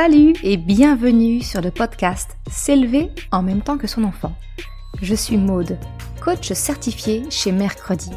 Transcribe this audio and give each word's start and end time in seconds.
Salut 0.00 0.34
et 0.44 0.56
bienvenue 0.56 1.42
sur 1.42 1.60
le 1.60 1.72
podcast 1.72 2.36
S'élever 2.48 3.10
en 3.32 3.42
même 3.42 3.62
temps 3.62 3.78
que 3.78 3.88
son 3.88 4.04
enfant. 4.04 4.32
Je 5.02 5.16
suis 5.16 5.36
Maude, 5.36 5.76
coach 6.22 6.52
certifié 6.52 7.24
chez 7.30 7.50
Mercredi, 7.50 8.12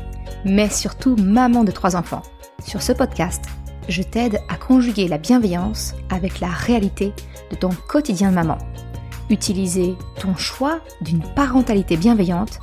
mais 0.46 0.70
surtout 0.70 1.16
maman 1.16 1.64
de 1.64 1.72
trois 1.72 1.96
enfants. 1.96 2.22
Sur 2.64 2.84
ce 2.84 2.92
podcast, 2.92 3.46
je 3.90 4.04
t'aide 4.04 4.42
à 4.48 4.58
conjuguer 4.58 5.08
la 5.08 5.18
bienveillance 5.18 5.96
avec 6.12 6.40
la 6.40 6.50
réalité 6.50 7.14
de 7.50 7.56
ton 7.56 7.72
quotidien 7.88 8.30
de 8.30 8.36
maman. 8.36 8.60
Utiliser 9.32 9.96
ton 10.20 10.36
choix 10.36 10.82
d'une 11.02 11.24
parentalité 11.34 11.98
bienveillante 11.98 12.60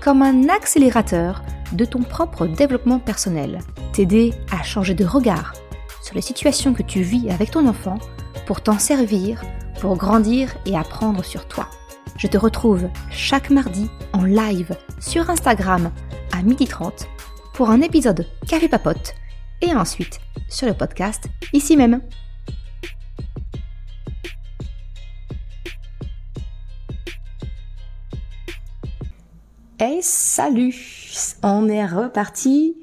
comme 0.00 0.22
un 0.22 0.48
accélérateur 0.48 1.42
de 1.72 1.84
ton 1.84 2.04
propre 2.04 2.46
développement 2.46 3.00
personnel. 3.00 3.58
T'aider 3.92 4.32
à 4.52 4.62
changer 4.62 4.94
de 4.94 5.04
regard 5.04 5.54
sur 6.04 6.14
les 6.14 6.22
situations 6.22 6.72
que 6.72 6.84
tu 6.84 7.02
vis 7.02 7.30
avec 7.30 7.50
ton 7.50 7.66
enfant 7.66 7.98
pour 8.50 8.62
t'en 8.62 8.80
servir, 8.80 9.44
pour 9.80 9.96
grandir 9.96 10.56
et 10.66 10.76
apprendre 10.76 11.24
sur 11.24 11.46
toi. 11.46 11.68
Je 12.16 12.26
te 12.26 12.36
retrouve 12.36 12.88
chaque 13.08 13.48
mardi 13.48 13.88
en 14.12 14.24
live 14.24 14.76
sur 14.98 15.30
Instagram 15.30 15.92
à 16.32 16.42
12h30 16.42 17.06
pour 17.54 17.70
un 17.70 17.80
épisode 17.80 18.26
Café 18.48 18.68
Papote 18.68 19.14
et 19.62 19.72
ensuite 19.72 20.18
sur 20.48 20.66
le 20.66 20.74
podcast 20.74 21.28
ici 21.52 21.76
même. 21.76 22.00
Hey, 29.78 30.02
salut 30.02 30.74
On 31.44 31.68
est 31.68 31.86
reparti 31.86 32.74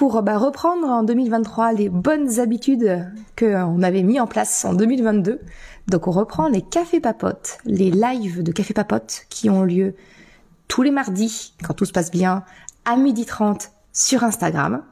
pour 0.00 0.22
bah, 0.22 0.38
reprendre 0.38 0.88
en 0.88 1.02
2023 1.02 1.74
les 1.74 1.90
bonnes 1.90 2.40
habitudes 2.40 3.06
qu'on 3.38 3.82
avait 3.82 4.02
mis 4.02 4.18
en 4.18 4.26
place 4.26 4.64
en 4.64 4.72
2022. 4.72 5.40
Donc 5.88 6.08
on 6.08 6.10
reprend 6.10 6.48
les 6.48 6.62
cafés 6.62 7.00
papotes, 7.00 7.58
les 7.66 7.90
lives 7.90 8.42
de 8.42 8.50
café 8.50 8.72
papote 8.72 9.26
qui 9.28 9.50
ont 9.50 9.62
lieu 9.62 9.94
tous 10.68 10.80
les 10.80 10.90
mardis, 10.90 11.52
quand 11.62 11.74
tout 11.74 11.84
se 11.84 11.92
passe 11.92 12.10
bien, 12.10 12.44
à 12.86 12.96
12h30 12.96 13.72
sur 13.92 14.24
Instagram. 14.24 14.82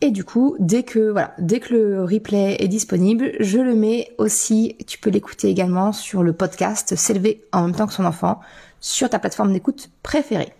Et 0.00 0.12
du 0.12 0.22
coup, 0.22 0.54
dès 0.60 0.84
que 0.84 1.10
voilà, 1.10 1.34
dès 1.40 1.58
que 1.58 1.74
le 1.74 2.04
replay 2.04 2.58
est 2.60 2.68
disponible, 2.68 3.32
je 3.40 3.58
le 3.58 3.74
mets 3.74 4.14
aussi. 4.18 4.76
Tu 4.86 5.00
peux 5.00 5.10
l'écouter 5.10 5.48
également 5.48 5.90
sur 5.90 6.22
le 6.22 6.32
podcast 6.32 6.94
S'élever 6.94 7.42
en 7.50 7.62
même 7.62 7.74
temps 7.74 7.88
que 7.88 7.94
son 7.94 8.04
enfant 8.04 8.38
sur 8.78 9.10
ta 9.10 9.18
plateforme 9.18 9.52
d'écoute 9.52 9.90
préférée. 10.04 10.52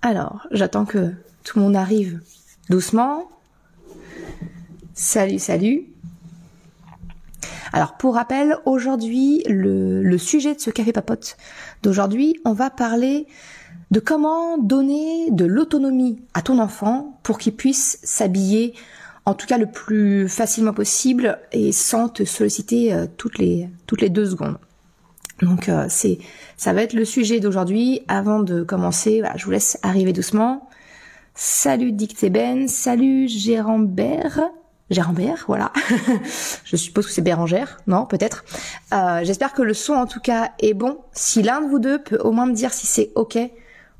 Alors, 0.00 0.46
j'attends 0.52 0.86
que 0.86 1.12
tout 1.52 1.74
arrive 1.74 2.20
doucement. 2.68 3.28
Salut, 4.94 5.40
salut. 5.40 5.86
Alors 7.72 7.96
pour 7.96 8.14
rappel, 8.14 8.56
aujourd'hui, 8.66 9.42
le, 9.48 10.16
sujet 10.16 10.54
de 10.54 10.60
ce 10.60 10.70
café 10.70 10.92
papote 10.92 11.36
d'aujourd'hui, 11.82 12.40
on 12.44 12.52
va 12.52 12.70
parler 12.70 13.26
de 13.90 13.98
comment 13.98 14.58
donner 14.58 15.30
de 15.32 15.44
l'autonomie 15.44 16.20
à 16.34 16.42
ton 16.42 16.60
enfant 16.60 17.18
pour 17.24 17.38
qu'il 17.38 17.56
puisse 17.56 17.98
s'habiller 18.04 18.74
en 19.26 19.34
tout 19.34 19.46
cas 19.46 19.58
le 19.58 19.66
plus 19.66 20.28
facilement 20.28 20.72
possible 20.72 21.38
et 21.50 21.72
sans 21.72 22.08
te 22.08 22.24
solliciter 22.24 22.92
euh, 22.92 23.06
toutes 23.16 23.38
les 23.38 23.68
toutes 23.86 24.00
les 24.00 24.08
deux 24.08 24.26
secondes. 24.26 24.58
Donc 25.42 25.68
euh, 25.68 25.86
c'est 25.88 26.18
ça 26.56 26.72
va 26.72 26.82
être 26.82 26.94
le 26.94 27.04
sujet 27.04 27.40
d'aujourd'hui. 27.40 28.02
Avant 28.08 28.40
de 28.40 28.62
commencer, 28.62 29.22
je 29.36 29.44
vous 29.44 29.50
laisse 29.50 29.78
arriver 29.82 30.12
doucement. 30.12 30.69
Salut 31.34 31.92
Dictében, 31.92 32.68
salut 32.68 33.28
Gérambert. 33.28 34.40
Gérambert, 34.90 35.44
voilà. 35.46 35.72
je 36.64 36.76
suppose 36.76 37.06
que 37.06 37.12
c'est 37.12 37.22
Bérangère, 37.22 37.78
non, 37.86 38.06
peut-être. 38.06 38.44
Euh, 38.92 39.20
j'espère 39.22 39.52
que 39.52 39.62
le 39.62 39.72
son, 39.72 39.94
en 39.94 40.06
tout 40.06 40.20
cas, 40.20 40.50
est 40.58 40.74
bon. 40.74 40.98
Si 41.12 41.42
l'un 41.42 41.60
de 41.62 41.68
vous 41.68 41.78
deux 41.78 42.02
peut 42.02 42.18
au 42.18 42.32
moins 42.32 42.46
me 42.46 42.52
dire 42.52 42.72
si 42.72 42.86
c'est 42.86 43.12
OK, 43.14 43.38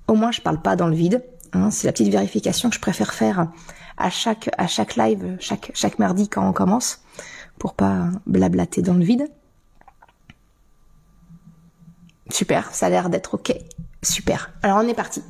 au 0.09 0.15
moins 0.15 0.33
je 0.33 0.41
parle 0.41 0.61
pas 0.61 0.77
dans 0.77 0.89
le 0.89 0.95
vide. 0.95 1.25
Hein. 1.53 1.71
c'est 1.71 1.89
la 1.89 1.93
petite 1.93 2.13
vérification 2.13 2.69
que 2.69 2.77
je 2.77 2.81
préfère 2.81 3.13
faire 3.13 3.49
à 3.97 4.09
chaque 4.09 4.51
à 4.57 4.69
chaque 4.69 4.95
live, 4.95 5.37
chaque 5.41 5.73
chaque 5.75 5.99
mardi 5.99 6.29
quand 6.29 6.49
on 6.49 6.53
commence, 6.53 7.01
pour 7.59 7.75
pas 7.75 8.09
blablater 8.27 8.83
dans 8.83 8.95
le 8.95 9.05
vide. 9.05 9.29
Super, 12.31 12.73
ça 12.73 12.87
a 12.87 12.91
l'air 12.91 13.11
d'être 13.11 13.35
OK. 13.35 13.53
Super. 14.03 14.53
Alors 14.63 14.79
on 14.79 14.89
est 14.89 14.95
parti. 14.95 15.23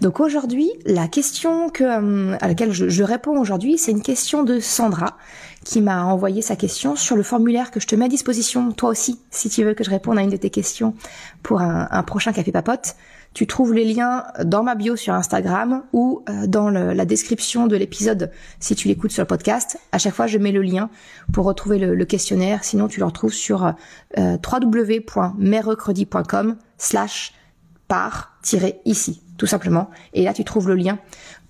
Donc 0.00 0.20
aujourd'hui, 0.20 0.70
la 0.86 1.08
question 1.08 1.70
que, 1.70 1.82
euh, 1.82 2.36
à 2.40 2.46
laquelle 2.46 2.70
je, 2.72 3.02
réponds 3.02 3.36
aujourd'hui, 3.38 3.78
c'est 3.78 3.90
une 3.90 4.02
question 4.02 4.44
de 4.44 4.60
Sandra 4.60 5.16
qui 5.64 5.80
m'a 5.80 6.04
envoyé 6.04 6.40
sa 6.40 6.54
question 6.54 6.94
sur 6.94 7.16
le 7.16 7.24
formulaire 7.24 7.72
que 7.72 7.80
je 7.80 7.88
te 7.88 7.96
mets 7.96 8.04
à 8.04 8.08
disposition, 8.08 8.70
toi 8.72 8.90
aussi, 8.90 9.18
si 9.30 9.50
tu 9.50 9.64
veux 9.64 9.74
que 9.74 9.82
je 9.82 9.90
réponde 9.90 10.16
à 10.18 10.22
une 10.22 10.30
de 10.30 10.36
tes 10.36 10.50
questions 10.50 10.94
pour 11.42 11.60
un, 11.60 12.02
prochain 12.04 12.32
Café 12.32 12.52
Papote. 12.52 12.94
Tu 13.34 13.46
trouves 13.46 13.74
les 13.74 13.84
liens 13.84 14.24
dans 14.44 14.62
ma 14.62 14.74
bio 14.74 14.96
sur 14.96 15.12
Instagram 15.12 15.82
ou 15.92 16.24
euh, 16.28 16.46
dans 16.46 16.70
la 16.70 17.04
description 17.04 17.66
de 17.66 17.76
l'épisode 17.76 18.30
si 18.60 18.74
tu 18.74 18.88
l'écoutes 18.88 19.10
sur 19.10 19.20
le 19.22 19.26
podcast. 19.26 19.78
À 19.92 19.98
chaque 19.98 20.14
fois, 20.14 20.26
je 20.26 20.38
mets 20.38 20.52
le 20.52 20.62
lien 20.62 20.88
pour 21.32 21.44
retrouver 21.44 21.78
le, 21.78 22.04
questionnaire. 22.04 22.64
Sinon, 22.64 22.88
tu 22.88 23.00
le 23.00 23.06
retrouves 23.06 23.34
sur 23.34 23.74
euh, 24.16 24.38
www.merrecredi.com 24.42 26.56
slash 26.78 27.34
par-ici 28.56 29.22
tout 29.38 29.46
simplement. 29.46 29.88
Et 30.12 30.24
là, 30.24 30.34
tu 30.34 30.44
trouves 30.44 30.68
le 30.68 30.74
lien 30.74 30.98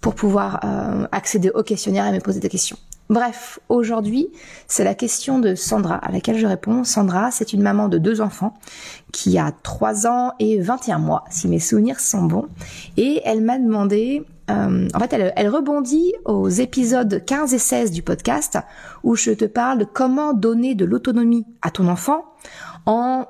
pour 0.00 0.14
pouvoir 0.14 0.60
euh, 0.62 1.08
accéder 1.10 1.50
au 1.50 1.64
questionnaire 1.64 2.06
et 2.06 2.12
me 2.12 2.20
poser 2.20 2.38
des 2.38 2.48
questions. 2.48 2.76
Bref, 3.10 3.58
aujourd'hui, 3.70 4.28
c'est 4.66 4.84
la 4.84 4.94
question 4.94 5.38
de 5.38 5.54
Sandra 5.54 5.94
à 5.94 6.12
laquelle 6.12 6.36
je 6.36 6.46
réponds. 6.46 6.84
Sandra, 6.84 7.30
c'est 7.30 7.54
une 7.54 7.62
maman 7.62 7.88
de 7.88 7.96
deux 7.96 8.20
enfants 8.20 8.52
qui 9.12 9.38
a 9.38 9.50
3 9.62 10.06
ans 10.06 10.32
et 10.38 10.60
21 10.60 10.98
mois, 10.98 11.24
si 11.30 11.48
mes 11.48 11.58
souvenirs 11.58 12.00
sont 12.00 12.24
bons. 12.24 12.48
Et 12.98 13.22
elle 13.24 13.40
m'a 13.40 13.58
demandé, 13.58 14.26
euh, 14.50 14.86
en 14.92 14.98
fait, 14.98 15.14
elle, 15.14 15.32
elle 15.36 15.48
rebondit 15.48 16.12
aux 16.26 16.50
épisodes 16.50 17.24
15 17.24 17.54
et 17.54 17.58
16 17.58 17.92
du 17.92 18.02
podcast 18.02 18.58
où 19.02 19.16
je 19.16 19.30
te 19.30 19.46
parle 19.46 19.78
de 19.78 19.84
comment 19.84 20.34
donner 20.34 20.74
de 20.74 20.84
l'autonomie 20.84 21.46
à 21.62 21.70
ton 21.70 21.88
enfant 21.88 22.24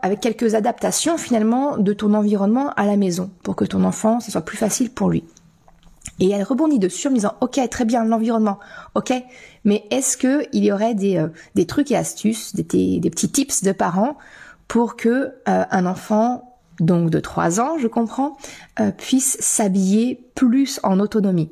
avec 0.03 0.21
quelques 0.21 0.55
adaptations 0.55 1.19
finalement 1.19 1.77
de 1.77 1.93
ton 1.93 2.15
environnement 2.15 2.71
à 2.77 2.87
la 2.87 2.97
maison 2.97 3.31
pour 3.43 3.57
que 3.57 3.65
ton 3.65 3.85
enfant, 3.85 4.21
ce 4.21 4.31
soit 4.31 4.43
plus 4.43 4.57
facile 4.57 4.91
pour 4.91 5.11
lui. 5.11 5.25
Et 6.21 6.31
elle 6.31 6.43
rebondit 6.43 6.79
dessus 6.79 7.09
en 7.09 7.13
disant, 7.13 7.35
ok, 7.41 7.61
très 7.71 7.85
bien, 7.85 8.05
l'environnement, 8.05 8.59
ok, 8.95 9.13
mais 9.65 9.85
est-ce 9.91 10.17
que 10.17 10.47
il 10.53 10.65
y 10.65 10.73
aurait 10.73 10.95
des, 10.95 11.17
euh, 11.17 11.29
des 11.55 11.67
trucs 11.67 11.91
et 11.91 11.97
astuces, 11.97 12.55
des, 12.55 12.99
des, 12.99 13.11
petits 13.11 13.31
tips 13.31 13.63
de 13.63 13.73
parents 13.73 14.17
pour 14.67 14.97
que 14.97 15.09
euh, 15.09 15.65
un 15.71 15.87
enfant, 15.87 16.59
donc 16.81 17.11
de 17.11 17.21
3 17.21 17.61
ans, 17.61 17.79
je 17.79 17.87
comprends, 17.87 18.37
euh, 18.81 18.91
puisse 18.91 19.37
s'habiller 19.41 20.21
plus 20.35 20.81
en 20.83 20.99
autonomie? 20.99 21.51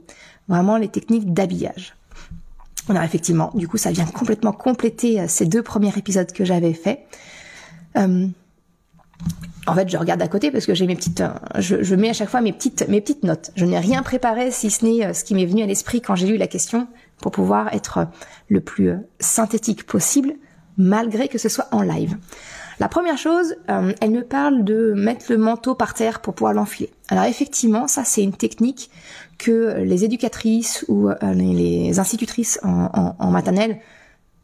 Vraiment 0.48 0.76
les 0.76 0.88
techniques 0.88 1.32
d'habillage. 1.32 1.94
Alors 2.88 3.02
effectivement, 3.02 3.50
du 3.54 3.66
coup, 3.66 3.78
ça 3.78 3.90
vient 3.90 4.06
complètement 4.06 4.52
compléter 4.52 5.26
ces 5.26 5.44
deux 5.44 5.62
premiers 5.62 5.96
épisodes 5.96 6.30
que 6.30 6.44
j'avais 6.44 6.72
faits. 6.72 7.00
Euh, 7.96 8.26
en 9.66 9.74
fait, 9.74 9.88
je 9.88 9.96
regarde 9.96 10.22
à 10.22 10.28
côté 10.28 10.50
parce 10.50 10.66
que 10.66 10.74
j'ai 10.74 10.86
mes 10.86 10.94
petites, 10.94 11.20
euh, 11.20 11.30
je, 11.58 11.94
mets 11.94 12.10
à 12.10 12.12
chaque 12.12 12.28
fois 12.28 12.40
mes 12.40 12.52
petites, 12.52 12.86
notes. 13.22 13.50
Je 13.56 13.64
n'ai 13.64 13.78
rien 13.78 14.02
préparé 14.02 14.50
si 14.50 14.70
ce 14.70 14.84
n'est 14.84 15.06
euh, 15.06 15.12
ce 15.12 15.24
qui 15.24 15.34
m'est 15.34 15.46
venu 15.46 15.62
à 15.62 15.66
l'esprit 15.66 16.00
quand 16.00 16.14
j'ai 16.14 16.26
lu 16.26 16.36
la 16.36 16.46
question 16.46 16.86
pour 17.20 17.32
pouvoir 17.32 17.74
être 17.74 18.06
le 18.48 18.60
plus 18.60 18.92
synthétique 19.18 19.86
possible, 19.86 20.34
malgré 20.76 21.28
que 21.28 21.38
ce 21.38 21.48
soit 21.48 21.68
en 21.72 21.82
live. 21.82 22.16
La 22.78 22.88
première 22.88 23.16
chose, 23.16 23.56
elle 23.68 24.10
me 24.10 24.20
parle 24.20 24.62
de 24.62 24.92
mettre 24.94 25.32
le 25.32 25.38
manteau 25.38 25.74
par 25.74 25.94
terre 25.94 26.20
pour 26.20 26.34
pouvoir 26.34 26.52
l'enfiler. 26.52 26.92
Alors 27.08 27.24
effectivement, 27.24 27.88
ça 27.88 28.04
c'est 28.04 28.22
une 28.22 28.34
technique 28.34 28.90
que 29.38 29.78
les 29.78 30.04
éducatrices 30.04 30.84
ou 30.88 31.08
les 31.22 31.98
institutrices 31.98 32.60
en 32.62 33.30
maternelle 33.30 33.78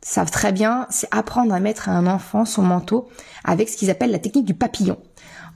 savent 0.03 0.31
très 0.31 0.53
bien, 0.53 0.87
c'est 0.91 1.09
apprendre 1.11 1.55
à 1.55 1.61
mettre 1.61 1.89
à 1.89 1.93
un 1.93 2.07
enfant 2.07 2.45
son 2.45 2.63
manteau 2.63 3.09
avec 3.45 3.69
ce 3.69 3.77
qu'ils 3.77 3.91
appellent 3.91 4.11
la 4.11 4.19
technique 4.19 4.45
du 4.45 4.55
papillon. 4.55 4.99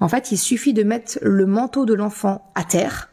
En 0.00 0.08
fait, 0.08 0.30
il 0.30 0.38
suffit 0.38 0.72
de 0.72 0.82
mettre 0.82 1.18
le 1.22 1.46
manteau 1.46 1.84
de 1.84 1.94
l'enfant 1.94 2.50
à 2.54 2.64
terre, 2.64 3.10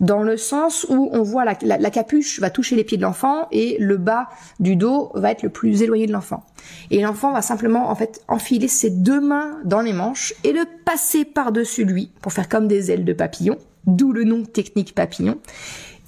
dans 0.00 0.22
le 0.22 0.36
sens 0.36 0.86
où 0.88 1.08
on 1.12 1.22
voit 1.22 1.44
la, 1.44 1.56
la, 1.62 1.90
capuche 1.90 2.40
va 2.40 2.50
toucher 2.50 2.76
les 2.76 2.84
pieds 2.84 2.96
de 2.96 3.02
l'enfant 3.02 3.46
et 3.52 3.76
le 3.78 3.96
bas 3.96 4.28
du 4.58 4.76
dos 4.76 5.12
va 5.14 5.30
être 5.30 5.42
le 5.42 5.50
plus 5.50 5.82
éloigné 5.82 6.06
de 6.06 6.12
l'enfant. 6.12 6.44
Et 6.90 7.00
l'enfant 7.00 7.32
va 7.32 7.42
simplement 7.42 7.90
en 7.90 7.94
fait 7.94 8.22
enfiler 8.28 8.68
ses 8.68 8.90
deux 8.90 9.20
mains 9.20 9.58
dans 9.64 9.80
les 9.80 9.92
manches 9.92 10.34
et 10.42 10.52
le 10.52 10.64
passer 10.84 11.24
par-dessus 11.24 11.84
lui 11.84 12.10
pour 12.20 12.32
faire 12.32 12.48
comme 12.48 12.68
des 12.68 12.90
ailes 12.90 13.04
de 13.04 13.12
papillon, 13.12 13.56
d'où 13.86 14.12
le 14.12 14.24
nom 14.24 14.42
technique 14.42 14.94
papillon. 14.94 15.38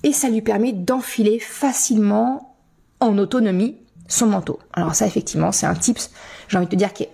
Et 0.02 0.12
ça 0.12 0.28
lui 0.28 0.43
permet 0.43 0.73
d'enfiler 0.73 1.38
facilement 1.38 2.56
en 3.00 3.19
autonomie 3.19 3.76
son 4.08 4.26
manteau. 4.26 4.58
Alors 4.72 4.94
ça, 4.94 5.06
effectivement, 5.06 5.52
c'est 5.52 5.66
un 5.66 5.74
tips, 5.74 6.10
j'ai 6.48 6.58
envie 6.58 6.66
de 6.66 6.70
te 6.70 6.76
dire, 6.76 6.92
qui 6.92 7.04
est 7.04 7.12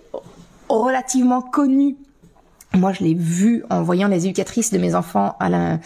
relativement 0.69 1.41
connu 1.41 1.97
moi, 2.75 2.91
je 2.91 3.03
l'ai 3.03 3.13
vu 3.13 3.63
en 3.69 3.83
voyant 3.83 4.07
les 4.07 4.25
éducatrices 4.25 4.71
de 4.71 4.79
mes 4.79 4.95
enfants 4.95 5.35
à 5.39 5.47
la, 5.47 5.79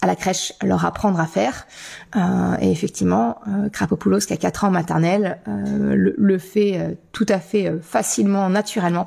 à 0.00 0.06
la 0.06 0.16
crèche 0.16 0.54
leur 0.62 0.86
apprendre 0.86 1.20
à 1.20 1.26
faire. 1.26 1.66
Euh, 2.16 2.56
et 2.62 2.70
effectivement, 2.70 3.38
euh, 3.46 3.68
Krapopoulos, 3.68 4.20
qui 4.20 4.32
a 4.32 4.38
4 4.38 4.64
ans 4.64 4.70
maternelle, 4.70 5.38
euh, 5.48 5.94
le, 5.94 6.14
le, 6.16 6.38
fait 6.38 6.78
euh, 6.78 6.94
tout 7.12 7.26
à 7.28 7.40
fait 7.40 7.66
euh, 7.68 7.78
facilement, 7.82 8.48
naturellement. 8.48 9.06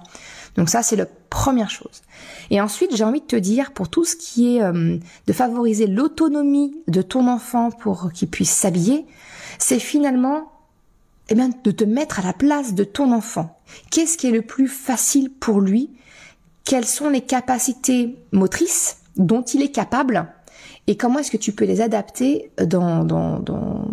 Donc 0.57 0.69
ça, 0.69 0.83
c'est 0.83 0.95
la 0.95 1.07
première 1.31 1.71
chose. 1.71 2.03
Et 2.51 2.61
ensuite, 2.61 2.95
j'ai 2.95 3.03
envie 3.03 3.21
de 3.21 3.25
te 3.25 3.35
dire, 3.35 3.71
pour 3.71 3.89
tout 3.89 4.05
ce 4.05 4.15
qui 4.15 4.57
est 4.57 4.61
de 4.61 5.33
favoriser 5.33 5.87
l'autonomie 5.87 6.75
de 6.87 7.01
ton 7.01 7.27
enfant 7.27 7.71
pour 7.71 8.11
qu'il 8.13 8.29
puisse 8.29 8.51
s'habiller, 8.51 9.07
c'est 9.57 9.79
finalement 9.79 10.52
eh 11.29 11.35
bien, 11.35 11.49
de 11.63 11.71
te 11.71 11.83
mettre 11.83 12.19
à 12.19 12.23
la 12.23 12.33
place 12.33 12.73
de 12.73 12.83
ton 12.83 13.11
enfant. 13.11 13.57
Qu'est-ce 13.91 14.17
qui 14.17 14.27
est 14.27 14.31
le 14.31 14.41
plus 14.41 14.67
facile 14.67 15.31
pour 15.31 15.61
lui? 15.61 15.91
Quelles 16.65 16.85
sont 16.85 17.09
les 17.09 17.21
capacités 17.21 18.17
motrices 18.31 18.97
dont 19.15 19.41
il 19.41 19.61
est 19.61 19.71
capable? 19.71 20.27
Et 20.87 20.97
comment 20.97 21.19
est-ce 21.19 21.31
que 21.31 21.37
tu 21.37 21.53
peux 21.53 21.65
les 21.65 21.81
adapter 21.81 22.51
dans, 22.61 23.03
dans, 23.05 23.39
dans 23.39 23.87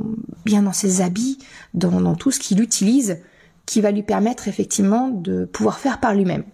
bien 0.45 0.63
dans 0.63 0.73
ses 0.73 1.01
habits, 1.03 1.39
dans, 1.75 2.01
dans 2.01 2.17
tout 2.17 2.31
ce 2.31 2.41
qu'il 2.41 2.61
utilise, 2.61 3.19
qui 3.67 3.81
va 3.81 3.93
lui 3.93 4.03
permettre 4.03 4.49
effectivement 4.49 5.09
de 5.09 5.45
pouvoir 5.45 5.79
faire 5.79 6.01
par 6.01 6.15
lui-même? 6.15 6.45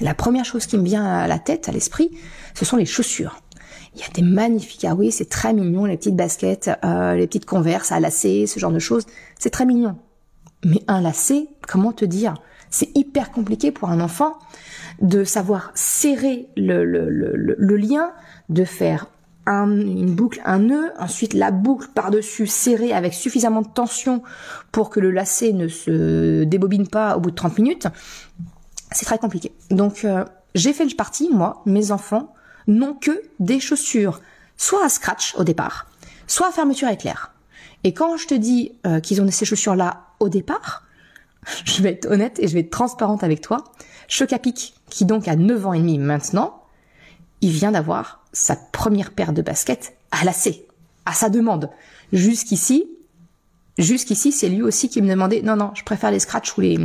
La 0.00 0.14
première 0.14 0.44
chose 0.44 0.66
qui 0.66 0.76
me 0.78 0.84
vient 0.84 1.04
à 1.04 1.26
la 1.26 1.38
tête, 1.38 1.68
à 1.68 1.72
l'esprit, 1.72 2.10
ce 2.54 2.64
sont 2.64 2.76
les 2.76 2.86
chaussures. 2.86 3.40
Il 3.96 4.02
y 4.02 4.04
a 4.04 4.10
des 4.12 4.22
magnifiques, 4.22 4.84
ah 4.84 4.94
oui, 4.94 5.10
c'est 5.10 5.28
très 5.30 5.54
mignon, 5.54 5.86
les 5.86 5.96
petites 5.96 6.16
baskets, 6.16 6.70
euh, 6.84 7.14
les 7.14 7.26
petites 7.26 7.46
converses 7.46 7.92
à 7.92 7.98
lacets, 7.98 8.46
ce 8.46 8.60
genre 8.60 8.70
de 8.70 8.78
choses, 8.78 9.06
c'est 9.38 9.48
très 9.48 9.64
mignon. 9.64 9.96
Mais 10.64 10.82
un 10.86 11.00
lacet, 11.00 11.48
comment 11.66 11.92
te 11.92 12.04
dire? 12.04 12.34
C'est 12.68 12.94
hyper 12.94 13.32
compliqué 13.32 13.72
pour 13.72 13.88
un 13.88 14.00
enfant 14.00 14.34
de 15.00 15.24
savoir 15.24 15.70
serrer 15.74 16.48
le, 16.58 16.84
le, 16.84 17.08
le, 17.08 17.76
lien, 17.76 18.12
de 18.50 18.64
faire 18.64 19.06
un, 19.46 19.70
une 19.70 20.14
boucle, 20.14 20.42
un 20.44 20.58
nœud, 20.58 20.92
ensuite 20.98 21.32
la 21.32 21.50
boucle 21.50 21.88
par-dessus 21.94 22.46
serrée 22.46 22.92
avec 22.92 23.14
suffisamment 23.14 23.62
de 23.62 23.68
tension 23.68 24.22
pour 24.72 24.90
que 24.90 25.00
le 25.00 25.10
lacet 25.10 25.52
ne 25.54 25.68
se 25.68 26.44
débobine 26.44 26.86
pas 26.86 27.16
au 27.16 27.20
bout 27.20 27.30
de 27.30 27.36
30 27.36 27.58
minutes, 27.58 27.88
c'est 28.90 29.06
très 29.06 29.18
compliqué. 29.18 29.52
Donc 29.70 30.04
euh, 30.04 30.24
j'ai 30.54 30.74
fait 30.74 30.84
le 30.84 30.94
parti, 30.94 31.30
moi, 31.32 31.62
mes 31.64 31.92
enfants 31.92 32.34
n'ont 32.66 32.94
que 32.94 33.22
des 33.40 33.60
chaussures, 33.60 34.20
soit 34.56 34.84
à 34.84 34.88
scratch 34.88 35.34
au 35.36 35.44
départ, 35.44 35.86
soit 36.26 36.48
à 36.48 36.52
fermeture 36.52 36.88
éclair. 36.88 37.32
Et 37.84 37.92
quand 37.92 38.16
je 38.16 38.26
te 38.26 38.34
dis 38.34 38.72
euh, 38.86 39.00
qu'ils 39.00 39.20
ont 39.20 39.30
ces 39.30 39.44
chaussures-là 39.44 40.06
au 40.20 40.28
départ, 40.28 40.84
je 41.64 41.82
vais 41.82 41.92
être 41.92 42.10
honnête 42.10 42.38
et 42.40 42.48
je 42.48 42.54
vais 42.54 42.60
être 42.60 42.70
transparente 42.70 43.22
avec 43.22 43.40
toi, 43.40 43.64
Chocapic, 44.08 44.74
qui 44.90 45.04
donc 45.04 45.28
a 45.28 45.36
9 45.36 45.66
ans 45.66 45.72
et 45.72 45.78
demi 45.78 45.98
maintenant, 45.98 46.62
il 47.40 47.50
vient 47.50 47.72
d'avoir 47.72 48.24
sa 48.32 48.56
première 48.56 49.12
paire 49.12 49.32
de 49.32 49.42
baskets 49.42 49.96
à 50.10 50.24
lacet, 50.24 50.66
à 51.04 51.12
sa 51.12 51.28
demande. 51.28 51.70
Jusqu'ici, 52.12 52.88
jusqu'ici, 53.78 54.32
c'est 54.32 54.48
lui 54.48 54.62
aussi 54.62 54.88
qui 54.88 55.02
me 55.02 55.08
demandait, 55.08 55.42
non, 55.42 55.56
non, 55.56 55.72
je 55.74 55.84
préfère 55.84 56.10
les 56.10 56.20
scratchs 56.20 56.56
ou 56.56 56.60
les, 56.60 56.78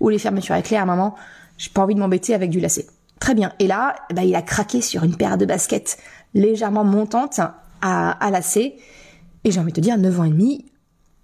ou 0.00 0.08
les 0.08 0.18
fermetures 0.18 0.54
éclairs, 0.54 0.86
maman, 0.86 1.14
j'ai 1.58 1.70
pas 1.70 1.82
envie 1.82 1.94
de 1.94 2.00
m'embêter 2.00 2.34
avec 2.34 2.50
du 2.50 2.60
lacet. 2.60 2.86
Très 3.22 3.36
bien. 3.36 3.52
Et 3.60 3.68
là, 3.68 3.94
bah, 4.12 4.24
il 4.24 4.34
a 4.34 4.42
craqué 4.42 4.80
sur 4.80 5.04
une 5.04 5.16
paire 5.16 5.38
de 5.38 5.46
baskets 5.46 5.96
légèrement 6.34 6.82
montante 6.82 7.38
à, 7.80 8.10
à 8.10 8.30
lacet. 8.32 8.74
Et 9.44 9.52
j'ai 9.52 9.60
envie 9.60 9.70
de 9.70 9.76
te 9.76 9.80
dire, 9.80 9.96
9 9.96 10.18
ans 10.18 10.24
et 10.24 10.30
demi, 10.30 10.72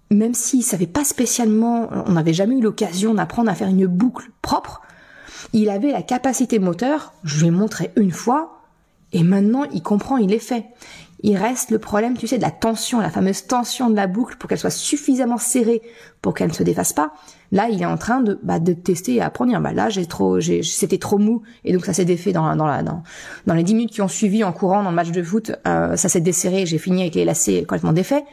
même 0.09 0.33
s'il 0.33 0.63
savait 0.63 0.87
pas 0.87 1.03
spécialement, 1.03 1.89
on 2.05 2.13
n'avait 2.13 2.31
jamais 2.31 2.55
eu 2.55 2.61
l'occasion 2.61 3.13
d'apprendre 3.15 3.51
à 3.51 3.53
faire 3.53 3.67
une 3.67 3.85
boucle 3.85 4.31
propre, 4.41 4.81
il 5.51 5.69
avait 5.69 5.91
la 5.91 6.01
capacité 6.01 6.57
moteur, 6.57 7.11
je 7.25 7.41
lui 7.41 7.47
ai 7.47 7.51
montré 7.51 7.91
une 7.97 8.11
fois, 8.13 8.58
et 9.13 9.23
maintenant 9.23 9.63
il 9.73 9.81
comprend, 9.81 10.17
il 10.17 10.33
est 10.33 10.39
fait. 10.39 10.65
Il 11.21 11.35
reste 11.35 11.71
le 11.71 11.79
problème, 11.79 12.17
tu 12.17 12.27
sais, 12.27 12.37
de 12.37 12.41
la 12.41 12.51
tension, 12.51 13.01
la 13.01 13.09
fameuse 13.09 13.45
tension 13.45 13.89
de 13.89 13.95
la 13.95 14.07
boucle 14.07 14.37
pour 14.37 14.47
qu'elle 14.47 14.57
soit 14.57 14.69
suffisamment 14.69 15.37
serrée 15.37 15.81
pour 16.21 16.33
qu'elle 16.33 16.47
ne 16.47 16.53
se 16.53 16.63
défasse 16.63 16.93
pas. 16.93 17.11
Là, 17.51 17.67
il 17.69 17.81
est 17.81 17.85
en 17.85 17.97
train 17.97 18.21
de, 18.21 18.39
bah, 18.41 18.59
de 18.59 18.71
tester 18.71 19.15
et 19.15 19.21
apprendre. 19.21 19.59
Bah, 19.59 19.73
là, 19.73 19.89
j'ai 19.89 20.05
trop, 20.05 20.39
j'ai, 20.39 20.63
c'était 20.63 20.97
trop 20.97 21.17
mou 21.17 21.41
et 21.65 21.73
donc 21.73 21.85
ça 21.85 21.93
s'est 21.93 22.05
défait 22.05 22.31
dans, 22.31 22.55
dans 22.55 22.67
la, 22.67 22.83
dans, 22.83 23.03
dans 23.47 23.53
les 23.53 23.63
dix 23.63 23.75
minutes 23.75 23.91
qui 23.91 24.01
ont 24.01 24.07
suivi 24.07 24.45
en 24.45 24.53
courant 24.53 24.81
dans 24.81 24.91
le 24.91 24.95
match 24.95 25.11
de 25.11 25.21
foot. 25.21 25.51
Euh, 25.67 25.97
ça 25.97 26.07
s'est 26.07 26.21
desserré, 26.21 26.65
j'ai 26.65 26.77
fini 26.77 27.01
avec 27.01 27.15
les 27.15 27.25
lacets 27.25 27.61
complètement 27.61 27.93
défaits. 27.93 28.23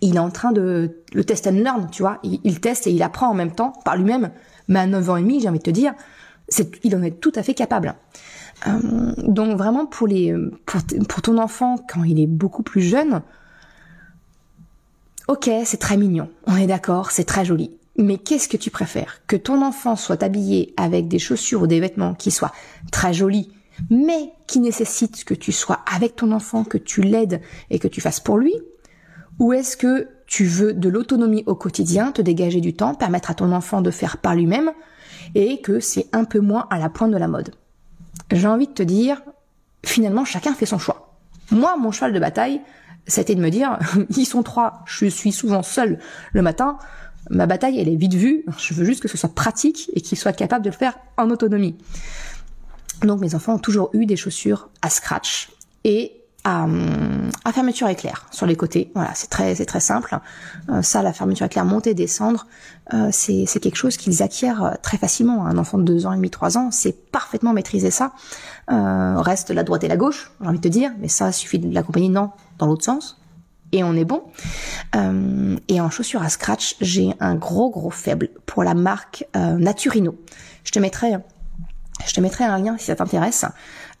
Il 0.00 0.14
est 0.14 0.20
en 0.20 0.30
train 0.30 0.52
de 0.52 1.02
le 1.12 1.24
test 1.24 1.48
and 1.48 1.52
learn, 1.52 1.88
tu 1.90 2.02
vois. 2.02 2.20
Il, 2.22 2.40
il 2.44 2.60
teste 2.60 2.86
et 2.86 2.92
il 2.92 3.02
apprend 3.02 3.28
en 3.28 3.34
même 3.34 3.52
temps 3.52 3.72
par 3.84 3.96
lui-même 3.96 4.30
mais 4.70 4.78
à 4.78 4.86
9 4.86 5.10
ans 5.10 5.16
et 5.16 5.22
demi, 5.22 5.40
j'ai 5.40 5.48
envie 5.48 5.58
de 5.58 5.64
te 5.64 5.70
dire, 5.70 5.92
c'est, 6.48 6.70
il 6.84 6.96
en 6.96 7.02
est 7.02 7.20
tout 7.20 7.32
à 7.34 7.42
fait 7.42 7.54
capable. 7.54 7.94
Euh, 8.66 9.12
donc 9.18 9.56
vraiment 9.56 9.86
pour 9.86 10.06
les 10.06 10.34
pour, 10.66 10.80
pour, 11.08 11.22
ton 11.22 11.38
enfant 11.38 11.76
quand 11.88 12.04
il 12.04 12.20
est 12.20 12.26
beaucoup 12.26 12.62
plus 12.62 12.82
jeune, 12.82 13.22
ok 15.28 15.50
c'est 15.64 15.78
très 15.78 15.96
mignon, 15.96 16.28
on 16.46 16.56
est 16.56 16.66
d'accord, 16.66 17.10
c'est 17.10 17.24
très 17.24 17.44
joli. 17.44 17.70
Mais 17.96 18.18
qu'est-ce 18.18 18.48
que 18.48 18.56
tu 18.56 18.70
préfères? 18.70 19.20
Que 19.26 19.36
ton 19.36 19.62
enfant 19.62 19.94
soit 19.94 20.22
habillé 20.22 20.72
avec 20.76 21.08
des 21.08 21.18
chaussures 21.18 21.62
ou 21.62 21.66
des 21.66 21.80
vêtements 21.80 22.14
qui 22.14 22.30
soient 22.30 22.52
très 22.90 23.12
jolis, 23.12 23.50
mais 23.90 24.32
qui 24.46 24.60
nécessitent 24.60 25.24
que 25.24 25.34
tu 25.34 25.52
sois 25.52 25.80
avec 25.92 26.16
ton 26.16 26.32
enfant, 26.32 26.64
que 26.64 26.78
tu 26.78 27.02
l'aides 27.02 27.42
et 27.68 27.78
que 27.78 27.88
tu 27.88 28.00
fasses 28.00 28.20
pour 28.20 28.38
lui? 28.38 28.54
Ou 29.38 29.52
est-ce 29.52 29.76
que 29.76 30.08
tu 30.26 30.44
veux 30.44 30.72
de 30.72 30.88
l'autonomie 30.88 31.44
au 31.46 31.54
quotidien, 31.54 32.12
te 32.12 32.22
dégager 32.22 32.60
du 32.60 32.74
temps, 32.74 32.94
permettre 32.94 33.30
à 33.30 33.34
ton 33.34 33.52
enfant 33.52 33.82
de 33.82 33.90
faire 33.90 34.18
par 34.18 34.34
lui-même, 34.34 34.70
et 35.34 35.60
que 35.60 35.80
c'est 35.80 36.06
un 36.12 36.24
peu 36.24 36.40
moins 36.40 36.66
à 36.70 36.78
la 36.78 36.88
pointe 36.88 37.10
de 37.10 37.16
la 37.16 37.28
mode? 37.28 37.50
J'ai 38.32 38.46
envie 38.46 38.66
de 38.66 38.72
te 38.72 38.82
dire, 38.82 39.22
finalement, 39.84 40.24
chacun 40.24 40.54
fait 40.54 40.66
son 40.66 40.78
choix. 40.78 41.16
Moi, 41.50 41.76
mon 41.76 41.90
cheval 41.90 42.12
de 42.12 42.20
bataille, 42.20 42.60
c'était 43.06 43.34
de 43.34 43.40
me 43.40 43.50
dire, 43.50 43.78
ils 44.16 44.26
sont 44.26 44.42
trois, 44.42 44.82
je 44.86 45.06
suis 45.06 45.32
souvent 45.32 45.62
seule 45.62 45.98
le 46.32 46.42
matin, 46.42 46.78
ma 47.28 47.46
bataille, 47.46 47.78
elle 47.78 47.88
est 47.88 47.96
vite 47.96 48.14
vue, 48.14 48.44
je 48.58 48.74
veux 48.74 48.84
juste 48.84 49.02
que 49.02 49.08
ce 49.08 49.16
soit 49.16 49.34
pratique 49.34 49.90
et 49.94 50.00
qu'ils 50.00 50.18
soient 50.18 50.32
capables 50.32 50.64
de 50.64 50.70
le 50.70 50.76
faire 50.76 50.98
en 51.16 51.30
autonomie. 51.30 51.76
Donc 53.02 53.20
mes 53.20 53.34
enfants 53.34 53.54
ont 53.54 53.58
toujours 53.58 53.90
eu 53.94 54.06
des 54.06 54.16
chaussures 54.16 54.68
à 54.82 54.90
scratch 54.90 55.50
et 55.84 56.19
à, 56.44 56.66
à, 57.44 57.52
fermeture 57.52 57.88
éclair 57.88 58.26
sur 58.30 58.46
les 58.46 58.56
côtés. 58.56 58.90
Voilà, 58.94 59.10
c'est 59.14 59.28
très 59.28 59.54
c'est 59.54 59.66
très 59.66 59.80
simple. 59.80 60.18
Euh, 60.70 60.82
ça, 60.82 61.02
la 61.02 61.12
fermeture 61.12 61.46
éclair, 61.46 61.64
monter, 61.64 61.94
descendre, 61.94 62.46
euh, 62.94 63.08
c'est 63.12 63.44
c'est 63.46 63.60
quelque 63.60 63.76
chose 63.76 63.96
qu'ils 63.96 64.22
acquièrent 64.22 64.64
euh, 64.64 64.74
très 64.82 64.96
facilement. 64.96 65.46
Un 65.46 65.58
enfant 65.58 65.78
de 65.78 65.84
deux 65.84 66.06
ans 66.06 66.12
et 66.12 66.16
demi, 66.16 66.30
trois 66.30 66.56
ans, 66.56 66.70
c'est 66.70 67.10
parfaitement 67.10 67.52
maîtriser 67.52 67.90
ça. 67.90 68.12
Euh, 68.70 69.16
reste 69.18 69.50
la 69.50 69.62
droite 69.62 69.84
et 69.84 69.88
la 69.88 69.96
gauche, 69.96 70.32
j'ai 70.40 70.46
envie 70.46 70.58
de 70.58 70.62
te 70.62 70.68
dire, 70.68 70.92
mais 70.98 71.08
ça 71.08 71.32
suffit 71.32 71.58
de 71.58 71.72
l'accompagner 71.72 72.08
non 72.08 72.30
dans 72.58 72.66
l'autre 72.66 72.84
sens. 72.84 73.18
Et 73.72 73.84
on 73.84 73.94
est 73.94 74.04
bon. 74.04 74.24
Euh, 74.96 75.56
et 75.68 75.80
en 75.80 75.90
chaussures 75.90 76.22
à 76.22 76.28
scratch, 76.28 76.74
j'ai 76.80 77.14
un 77.20 77.36
gros 77.36 77.70
gros 77.70 77.90
faible 77.90 78.28
pour 78.46 78.64
la 78.64 78.74
marque 78.74 79.24
Naturino. 79.34 80.18
Je 80.64 80.72
te 80.72 80.80
mettrai 80.80 81.18
je 82.06 82.14
te 82.14 82.20
mettrai 82.20 82.44
un 82.44 82.58
lien 82.58 82.76
si 82.78 82.86
ça 82.86 82.96
t'intéresse. 82.96 83.44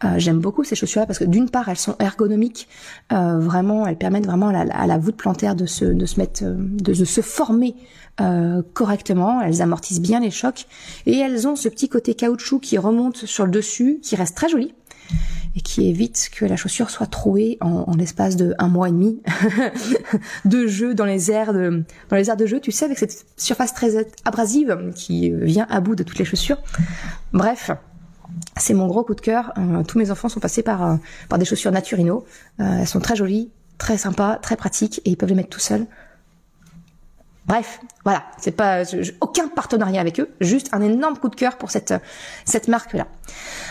Euh, 0.04 0.14
J'aime 0.18 0.38
beaucoup 0.38 0.64
ces 0.64 0.74
chaussures-là 0.76 1.06
parce 1.06 1.18
que 1.18 1.24
d'une 1.24 1.50
part, 1.50 1.68
elles 1.68 1.76
sont 1.76 1.96
ergonomiques, 1.98 2.68
euh, 3.12 3.38
vraiment, 3.38 3.86
elles 3.86 3.98
permettent 3.98 4.26
vraiment 4.26 4.48
à 4.48 4.64
la, 4.64 4.74
à 4.74 4.86
la, 4.86 4.98
voûte 4.98 5.16
plantaire 5.16 5.54
de 5.54 5.66
se, 5.66 5.84
de 5.84 6.06
se 6.06 6.18
mettre, 6.18 6.44
euh, 6.44 6.56
de, 6.58 6.94
se 6.94 7.20
former 7.20 7.74
euh, 8.20 8.62
correctement. 8.72 9.42
Elles 9.42 9.60
amortissent 9.62 10.00
bien 10.00 10.20
les 10.20 10.30
chocs 10.30 10.66
et 11.06 11.18
elles 11.18 11.46
ont 11.46 11.56
ce 11.56 11.68
petit 11.68 11.88
côté 11.88 12.14
caoutchouc 12.14 12.60
qui 12.60 12.78
remonte 12.78 13.16
sur 13.16 13.44
le 13.44 13.50
dessus, 13.50 14.00
qui 14.02 14.16
reste 14.16 14.36
très 14.36 14.48
joli 14.48 14.74
et 15.56 15.60
qui 15.60 15.88
évite 15.88 16.30
que 16.32 16.44
la 16.44 16.54
chaussure 16.54 16.90
soit 16.90 17.08
trouée 17.08 17.58
en, 17.60 17.84
en 17.88 17.96
l'espace 17.96 18.36
de 18.36 18.54
un 18.58 18.68
mois 18.68 18.88
et 18.88 18.92
demi 18.92 19.20
de 20.44 20.68
jeu 20.68 20.94
dans 20.94 21.04
les 21.04 21.32
airs 21.32 21.52
de 21.52 21.82
dans 22.08 22.16
les 22.16 22.30
airs 22.30 22.36
de 22.36 22.46
jeu, 22.46 22.60
tu 22.60 22.70
sais, 22.70 22.84
avec 22.84 22.98
cette 22.98 23.26
surface 23.36 23.74
très 23.74 24.06
abrasive 24.24 24.92
qui 24.94 25.30
vient 25.30 25.66
à 25.68 25.80
bout 25.80 25.96
de 25.96 26.04
toutes 26.04 26.18
les 26.18 26.24
chaussures. 26.24 26.58
Bref, 27.32 27.72
c'est 28.56 28.74
mon 28.74 28.86
gros 28.86 29.04
coup 29.04 29.14
de 29.14 29.20
cœur. 29.20 29.52
Euh, 29.58 29.82
tous 29.82 29.98
mes 29.98 30.10
enfants 30.10 30.28
sont 30.28 30.40
passés 30.40 30.62
par, 30.62 30.86
euh, 30.86 30.96
par 31.28 31.38
des 31.38 31.44
chaussures 31.44 31.72
Naturino. 31.72 32.24
Euh, 32.60 32.78
elles 32.80 32.86
sont 32.86 33.00
très 33.00 33.16
jolies, 33.16 33.50
très 33.78 33.98
sympas, 33.98 34.36
très 34.36 34.56
pratiques 34.56 35.00
et 35.04 35.10
ils 35.10 35.16
peuvent 35.16 35.28
les 35.28 35.34
mettre 35.34 35.50
tout 35.50 35.60
seuls. 35.60 35.86
Bref, 37.46 37.80
voilà, 38.04 38.24
c'est 38.38 38.52
pas 38.52 38.82
aucun 39.20 39.48
partenariat 39.48 40.00
avec 40.00 40.20
eux, 40.20 40.30
juste 40.40 40.68
un 40.72 40.82
énorme 40.82 41.16
coup 41.16 41.28
de 41.28 41.34
cœur 41.34 41.56
pour 41.56 41.70
cette 41.70 41.94
cette 42.44 42.68
marque 42.68 42.92
là. 42.92 43.08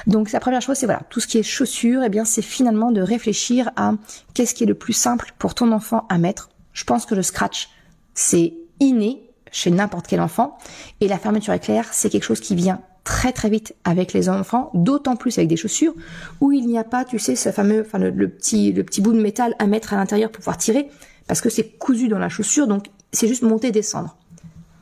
Donc 0.05 0.33
la 0.33 0.41
première 0.41 0.61
chose 0.61 0.75
c'est 0.75 0.85
voilà, 0.85 1.03
tout 1.09 1.21
ce 1.21 1.27
qui 1.27 1.37
est 1.37 1.43
chaussures, 1.43 2.01
eh 2.03 2.09
bien 2.09 2.25
c'est 2.25 2.41
finalement 2.41 2.91
de 2.91 3.01
réfléchir 3.01 3.69
à 3.77 3.93
qu'est-ce 4.33 4.53
qui 4.53 4.63
est 4.63 4.67
le 4.67 4.73
plus 4.73 4.91
simple 4.91 5.33
pour 5.37 5.55
ton 5.55 5.71
enfant 5.71 6.05
à 6.09 6.17
mettre. 6.17 6.49
Je 6.73 6.83
pense 6.83 7.05
que 7.05 7.15
le 7.15 7.21
scratch 7.21 7.69
c'est 8.15 8.53
inné 8.81 9.31
chez 9.51 9.71
n'importe 9.71 10.07
quel 10.07 10.19
enfant 10.19 10.57
et 10.99 11.07
la 11.07 11.17
fermeture 11.17 11.53
éclair 11.53 11.85
c'est 11.91 12.09
quelque 12.09 12.23
chose 12.23 12.41
qui 12.41 12.55
vient 12.55 12.81
très 13.09 13.33
très 13.33 13.49
vite 13.49 13.73
avec 13.85 14.13
les 14.13 14.29
enfants, 14.29 14.69
d'autant 14.75 15.15
plus 15.15 15.39
avec 15.39 15.47
des 15.47 15.57
chaussures 15.57 15.95
où 16.41 16.51
il 16.51 16.67
n'y 16.67 16.77
a 16.77 16.83
pas, 16.83 17.05
tu 17.05 17.17
sais, 17.17 17.35
ce 17.35 17.51
fameux, 17.51 17.81
enfin 17.81 17.97
le, 17.97 18.29
petit 18.29 18.71
bout 19.01 19.13
de 19.13 19.19
métal 19.19 19.55
à 19.57 19.65
mettre 19.65 19.93
à 19.93 19.97
l'intérieur 19.97 20.29
pour 20.29 20.41
pouvoir 20.41 20.59
tirer, 20.59 20.87
parce 21.25 21.41
que 21.41 21.49
c'est 21.49 21.63
cousu 21.79 22.07
dans 22.07 22.19
la 22.19 22.29
chaussure, 22.29 22.67
donc 22.67 22.85
c'est 23.11 23.27
juste 23.27 23.41
monter 23.41 23.71
descendre. 23.71 24.15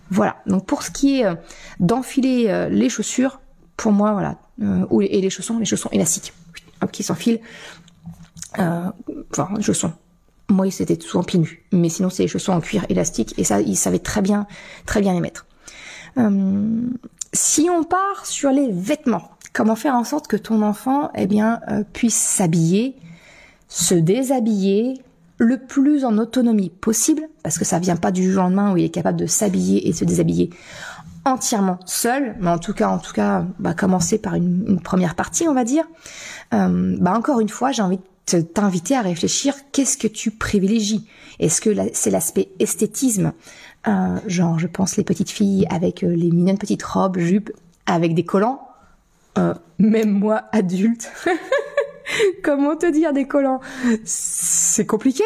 Voilà. 0.09 0.35
Donc 0.45 0.65
pour 0.65 0.83
ce 0.83 0.91
qui 0.91 1.21
est 1.21 1.25
euh, 1.25 1.35
d'enfiler 1.79 2.47
euh, 2.49 2.67
les 2.67 2.89
chaussures, 2.89 3.39
pour 3.77 3.93
moi 3.93 4.11
voilà, 4.11 4.35
ou 4.89 5.01
et 5.01 5.21
les 5.21 5.29
chaussons, 5.29 5.57
les 5.57 5.65
chaussons 5.65 5.89
élastiques, 5.93 6.33
hop, 6.81 6.91
qui 6.91 7.03
s'enfilent. 7.03 7.39
enfin, 8.57 8.93
chaussons. 9.61 9.93
Moi, 10.49 10.69
c'était 10.69 10.99
souvent 10.99 11.23
pieds 11.23 11.39
nus, 11.39 11.63
mais 11.71 11.87
sinon 11.87 12.09
c'est 12.09 12.23
les 12.23 12.27
chaussons 12.27 12.51
en 12.51 12.59
cuir 12.59 12.85
élastique 12.89 13.35
et 13.37 13.45
ça, 13.45 13.61
il 13.61 13.77
savait 13.77 13.99
très 13.99 14.21
bien, 14.21 14.47
très 14.85 14.99
bien 14.99 15.13
les 15.13 15.21
mettre. 15.21 15.45
Si 17.33 17.69
on 17.69 17.83
part 17.83 18.25
sur 18.25 18.51
les 18.51 18.71
vêtements, 18.71 19.31
comment 19.53 19.75
faire 19.75 19.95
en 19.95 20.03
sorte 20.03 20.27
que 20.27 20.37
ton 20.37 20.61
enfant, 20.61 21.11
eh 21.15 21.27
bien, 21.27 21.59
puisse 21.93 22.15
s'habiller, 22.15 22.95
se 23.67 23.95
déshabiller, 23.95 25.01
le 25.39 25.57
plus 25.57 26.03
en 26.03 26.17
autonomie 26.17 26.69
possible, 26.69 27.23
parce 27.43 27.57
que 27.57 27.65
ça 27.65 27.79
vient 27.79 27.95
pas 27.95 28.11
du 28.11 28.31
jour 28.31 28.41
au 28.41 28.45
lendemain 28.45 28.73
où 28.73 28.77
il 28.77 28.85
est 28.85 28.89
capable 28.89 29.19
de 29.19 29.27
s'habiller 29.27 29.87
et 29.87 29.93
se 29.93 30.03
déshabiller 30.03 30.49
entièrement 31.27 31.79
seul, 31.85 32.35
mais 32.39 32.49
en 32.49 32.57
tout 32.57 32.73
cas, 32.73 32.89
en 32.89 33.01
bah, 33.59 33.73
commencer 33.73 34.17
par 34.17 34.35
une, 34.35 34.79
première 34.79 35.15
partie, 35.15 35.47
on 35.47 35.53
va 35.53 35.63
dire. 35.63 35.85
Euh, 36.53 36.95
bah 36.99 37.13
encore 37.15 37.39
une 37.39 37.49
fois, 37.49 37.71
j'ai 37.71 37.81
envie 37.81 37.99
de 38.31 38.41
t'inviter 38.41 38.95
à 38.95 39.01
réfléchir. 39.01 39.53
Qu'est-ce 39.71 39.97
que 39.97 40.07
tu 40.07 40.31
privilégies? 40.31 41.07
Est-ce 41.39 41.61
que 41.61 41.69
c'est 41.93 42.09
l'aspect 42.09 42.49
esthétisme, 42.59 43.33
euh, 43.87 44.19
genre, 44.27 44.59
je 44.59 44.67
pense 44.67 44.97
les 44.97 45.03
petites 45.03 45.29
filles 45.29 45.65
avec 45.69 46.03
euh, 46.03 46.13
les 46.13 46.31
mignonnes 46.31 46.57
petites 46.57 46.83
robes, 46.83 47.17
jupes, 47.19 47.51
avec 47.85 48.13
des 48.13 48.25
collants. 48.25 48.61
même 49.79 50.11
moi, 50.11 50.43
adulte. 50.51 51.11
Comment 52.43 52.75
te 52.75 52.89
dire 52.91 53.13
des 53.13 53.27
collants? 53.27 53.59
C'est 54.03 54.85
compliqué. 54.85 55.23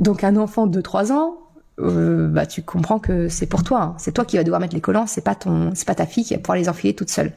Donc 0.00 0.24
un 0.24 0.36
enfant 0.36 0.66
de 0.66 0.80
3 0.80 1.12
ans, 1.12 1.38
euh, 1.78 2.28
bah 2.28 2.46
tu 2.46 2.62
comprends 2.62 2.98
que 2.98 3.28
c'est 3.28 3.46
pour 3.46 3.62
toi. 3.62 3.82
Hein. 3.82 3.94
C'est 3.98 4.12
toi 4.12 4.24
qui 4.24 4.36
vas 4.36 4.44
devoir 4.44 4.60
mettre 4.60 4.74
les 4.74 4.80
collants. 4.80 5.06
C'est 5.06 5.22
pas 5.22 5.34
ton, 5.34 5.72
c'est 5.74 5.86
pas 5.86 5.94
ta 5.94 6.06
fille 6.06 6.24
qui 6.24 6.34
va 6.34 6.40
pouvoir 6.40 6.58
les 6.58 6.68
enfiler 6.68 6.94
toute 6.94 7.10
seule. 7.10 7.32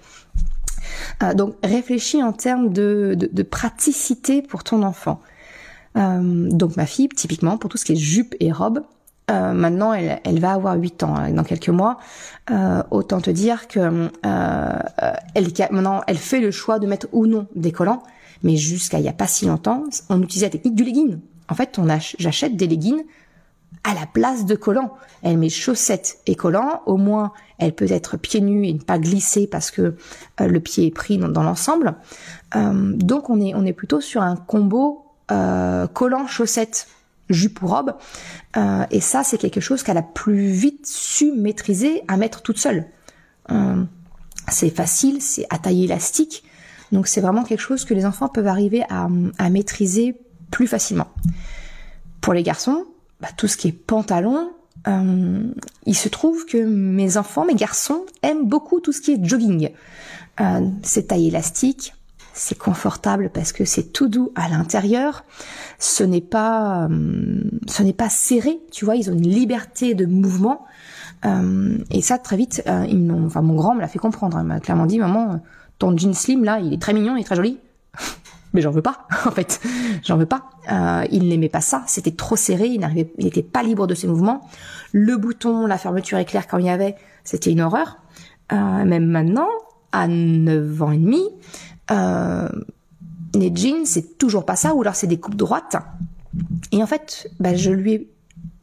Euh, 1.24 1.34
donc 1.34 1.56
réfléchis 1.64 2.24
en 2.24 2.34
termes 2.34 2.72
de, 2.72 3.16
de, 3.20 3.44
praticité 3.44 4.42
pour 4.42 4.64
ton 4.64 4.84
enfant. 4.84 5.22
Euh, 5.98 6.50
donc 6.50 6.78
ma 6.78 6.86
fille, 6.86 7.10
typiquement, 7.10 7.58
pour 7.58 7.70
tout 7.70 7.78
ce 7.78 7.86
qui 7.86 7.94
est 7.94 7.98
jupe 7.98 8.36
et 8.40 8.52
robe, 8.52 8.84
euh, 9.30 9.54
maintenant, 9.54 9.94
elle, 9.94 10.20
elle, 10.24 10.40
va 10.40 10.54
avoir 10.54 10.76
8 10.76 11.04
ans 11.04 11.16
hein, 11.16 11.32
dans 11.32 11.44
quelques 11.44 11.70
mois. 11.70 12.00
Euh, 12.52 12.84
autant 12.92 13.22
te 13.22 13.30
dire 13.30 13.68
que 13.68 14.10
euh, 14.26 14.80
elle, 15.36 15.48
maintenant, 15.72 16.02
elle 16.08 16.18
fait 16.18 16.40
le 16.40 16.52
choix 16.52 16.80
de 16.80 16.88
mettre 16.88 17.08
ou 17.12 17.28
non 17.28 17.48
des 17.56 17.72
collants. 17.72 18.04
Mais 18.44 18.56
jusqu'à 18.56 19.00
il 19.00 19.06
y 19.06 19.10
a 19.10 19.14
pas 19.14 19.28
si 19.28 19.46
longtemps, 19.46 19.84
on 20.10 20.22
utilisait 20.22 20.48
la 20.48 20.52
technique 20.52 20.76
du 20.76 20.84
legging. 20.84 21.20
En 21.50 21.56
fait, 21.56 21.78
on 21.80 21.88
j'achète 22.18 22.56
des 22.56 22.68
leggings 22.68 23.04
à 23.84 23.94
la 23.94 24.06
place 24.06 24.46
de 24.46 24.56
collants. 24.56 24.94
Elle 25.22 25.38
met 25.38 25.50
chaussettes 25.50 26.20
et 26.26 26.36
collants. 26.36 26.82
Au 26.86 26.98
moins, 26.98 27.34
elle 27.58 27.74
peut 27.74 27.92
être 27.92 28.18
pieds 28.18 28.42
nus 28.42 28.68
et 28.68 28.74
ne 28.74 28.80
pas 28.80 29.00
glisser 29.00 29.48
parce 29.48 29.72
que 29.72 29.96
euh, 30.42 30.48
le 30.48 30.60
pied 30.60 30.88
est 30.88 30.92
pris 30.92 31.18
dans, 31.18 31.44
l'ensemble. 31.44 31.96
Euh, 32.56 32.94
donc, 32.96 33.30
on 33.30 33.40
est, 33.42 33.54
on 33.56 33.66
est 33.66 33.74
plutôt 33.74 34.02
sur 34.02 34.22
un 34.22 34.36
combo 34.36 35.06
euh, 35.32 35.88
jupe 37.30 37.62
ou 37.62 37.68
robe. 37.68 37.96
Euh, 38.58 38.86
et 38.92 39.00
ça, 39.00 39.24
c'est 39.24 39.38
quelque 39.38 39.62
chose 39.62 39.84
qu'elle 39.84 39.98
a 39.98 40.04
plus 40.04 40.48
vite 40.50 40.86
su 40.86 41.32
maîtriser 41.32 42.04
à 42.08 42.18
mettre 42.18 42.42
toute 42.42 42.58
seule. 42.58 42.86
c'est 44.50 44.70
facile, 44.70 45.22
c'est 45.22 45.46
à 45.50 45.58
taille 45.58 45.84
élastique. 45.84 46.44
Donc 46.92 47.08
c'est 47.08 47.22
vraiment 47.22 47.44
quelque 47.44 47.62
chose 47.62 47.86
que 47.86 47.94
les 47.94 48.06
enfants 48.06 48.28
peuvent 48.28 48.48
arriver 48.48 48.84
à, 48.90 49.08
maîtriser 49.50 50.16
plus 50.52 50.68
facilement. 50.68 51.08
Pour 52.22 52.34
les 52.34 52.44
garçons, 52.44 52.86
bah, 53.22 53.30
tout 53.38 53.48
ce 53.48 53.58
qui 53.58 53.68
est 53.70 53.72
pantalon, 53.72 54.52
euh, 54.88 55.44
il 55.86 55.96
se 55.96 56.10
trouve 56.10 56.46
que 56.46 56.58
mes 56.58 57.18
enfants, 57.18 57.46
mes 57.46 57.56
garçons, 57.56 58.06
aiment 58.24 58.48
beaucoup 58.48 58.80
tout 58.80 58.92
ce 58.92 59.02
qui 59.02 59.14
est 59.14 59.24
jogging. 59.24 59.70
Euh, 60.42 60.68
c'est 60.84 61.08
taille 61.08 61.28
élastique, 61.28 61.94
c'est 62.40 62.58
confortable 62.58 63.30
parce 63.34 63.52
que 63.52 63.66
c'est 63.66 63.92
tout 63.92 64.08
doux 64.08 64.32
à 64.36 64.50
l'intérieur. 64.50 65.24
Ce 65.78 66.04
n'est 66.04 66.22
pas, 66.22 66.88
euh, 66.90 67.42
ce 67.68 67.84
n'est 67.84 67.94
pas 67.94 68.10
serré, 68.10 68.60
tu 68.72 68.86
vois. 68.86 68.96
Ils 68.96 69.10
ont 69.10 69.14
une 69.14 69.28
liberté 69.28 69.94
de 69.94 70.06
mouvement. 70.06 70.66
et 71.92 72.02
ça, 72.02 72.18
très 72.18 72.38
vite, 72.38 72.64
ils 72.66 73.12
enfin, 73.26 73.42
mon 73.42 73.56
grand 73.56 73.76
me 73.76 73.82
l'a 73.82 73.90
fait 73.90 74.00
comprendre. 74.00 74.38
Il 74.40 74.46
m'a 74.46 74.62
clairement 74.62 74.86
dit, 74.86 75.00
maman, 75.00 75.42
ton 75.80 75.98
jean 75.98 76.14
slim 76.14 76.44
là, 76.44 76.60
il 76.60 76.74
est 76.74 76.82
très 76.82 76.94
mignon, 76.94 77.16
il 77.18 77.22
est 77.22 77.26
très 77.26 77.36
joli. 77.36 77.60
Mais 78.54 78.62
j'en 78.62 78.72
veux 78.72 78.82
pas, 78.82 79.08
en 79.26 79.32
fait. 79.32 79.62
J'en 80.04 80.18
veux 80.18 80.26
pas. 80.26 80.50
Euh, 80.72 81.06
il 81.12 81.28
n'aimait 81.28 81.50
pas 81.50 81.62
ça. 81.62 81.84
C'était 81.88 82.12
trop 82.12 82.36
serré. 82.36 82.68
Il 82.68 82.80
n'arrivait, 82.80 83.12
il 83.18 83.26
n'était 83.26 83.44
pas 83.44 83.64
libre 83.64 83.88
de 83.88 83.94
ses 83.94 84.08
mouvements. 84.08 84.48
Le 84.92 85.18
bouton, 85.18 85.66
la 85.66 85.78
fermeture 85.78 86.18
éclair 86.18 86.48
quand 86.48 86.58
il 86.58 86.66
y 86.66 86.70
avait, 86.70 86.96
c'était 87.24 87.52
une 87.52 87.62
horreur. 87.62 87.98
Euh, 88.52 88.86
même 88.86 89.06
maintenant, 89.06 89.50
à 89.92 90.08
9 90.08 90.82
ans 90.82 90.92
et 90.92 90.98
demi, 90.98 91.22
euh, 91.22 91.69
les 91.90 93.56
jeans, 93.56 93.86
c'est 93.86 94.18
toujours 94.18 94.46
pas 94.46 94.56
ça. 94.56 94.74
Ou 94.74 94.82
alors 94.82 94.96
c'est 94.96 95.08
des 95.08 95.20
coupes 95.20 95.36
droites. 95.36 95.76
Et 96.72 96.82
en 96.82 96.88
fait, 96.88 97.30
bah, 97.40 97.56
je 97.56 97.72
lui 97.72 97.94
ai 97.94 98.10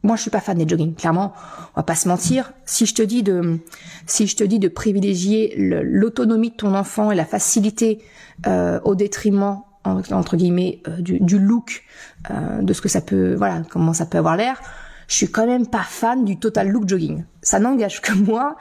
moi, 0.03 0.15
je 0.15 0.21
suis 0.21 0.31
pas 0.31 0.39
fan 0.39 0.57
des 0.57 0.65
jogging. 0.65 0.95
Clairement, 0.95 1.33
on 1.75 1.81
va 1.81 1.83
pas 1.83 1.95
se 1.95 2.07
mentir. 2.07 2.53
Si 2.65 2.85
je 2.85 2.95
te 2.95 3.01
dis 3.01 3.23
de, 3.23 3.59
si 4.05 4.25
je 4.25 4.37
te 4.37 4.43
dis 4.43 4.57
de 4.57 4.69
privilégier 4.69 5.53
l'autonomie 5.57 6.51
de 6.51 6.55
ton 6.55 6.75
enfant 6.75 7.11
et 7.11 7.15
la 7.15 7.25
facilité 7.25 8.01
euh, 8.45 8.79
au 8.85 8.95
détriment 8.95 9.59
entre 9.83 10.35
guillemets 10.35 10.81
euh, 10.87 11.01
du, 11.01 11.19
du, 11.19 11.39
look, 11.39 11.83
euh, 12.29 12.61
de 12.61 12.73
ce 12.73 12.81
que 12.81 12.89
ça 12.89 13.01
peut, 13.01 13.35
voilà, 13.35 13.61
comment 13.69 13.93
ça 13.93 14.05
peut 14.05 14.17
avoir 14.17 14.35
l'air, 14.35 14.61
je 15.07 15.15
suis 15.15 15.31
quand 15.31 15.47
même 15.47 15.67
pas 15.67 15.83
fan 15.83 16.25
du 16.25 16.37
total 16.37 16.69
look 16.69 16.87
jogging. 16.87 17.23
Ça 17.41 17.59
n'engage 17.59 18.01
que 18.01 18.13
moi, 18.13 18.57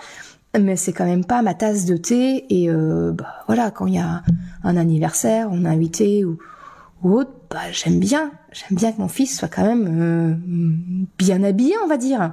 mais 0.59 0.77
c'est 0.77 0.93
quand 0.93 1.05
même 1.05 1.25
pas 1.25 1.43
ma 1.43 1.55
tasse 1.55 1.85
de 1.85 1.97
thé. 1.97 2.47
Et 2.51 2.71
euh, 2.71 3.13
bah, 3.13 3.45
voilà, 3.47 3.71
quand 3.71 3.87
il 3.87 3.95
y 3.95 3.99
a 3.99 4.23
un 4.67 4.77
anniversaire, 4.77 5.49
on 5.51 5.65
est 5.65 5.69
invité 5.69 6.25
ou 6.25 6.39
ou 7.03 7.19
autre, 7.19 7.33
bah, 7.51 7.71
j'aime 7.73 8.01
bien. 8.01 8.33
J'aime 8.53 8.77
bien 8.77 8.93
que 8.93 8.99
mon 8.99 9.09
fils 9.09 9.39
soit 9.39 9.49
quand 9.49 9.65
même 9.65 9.87
euh, 10.01 10.35
bien 11.19 11.43
habillé, 11.43 11.75
on 11.85 11.87
va 11.87 11.97
dire. 11.99 12.33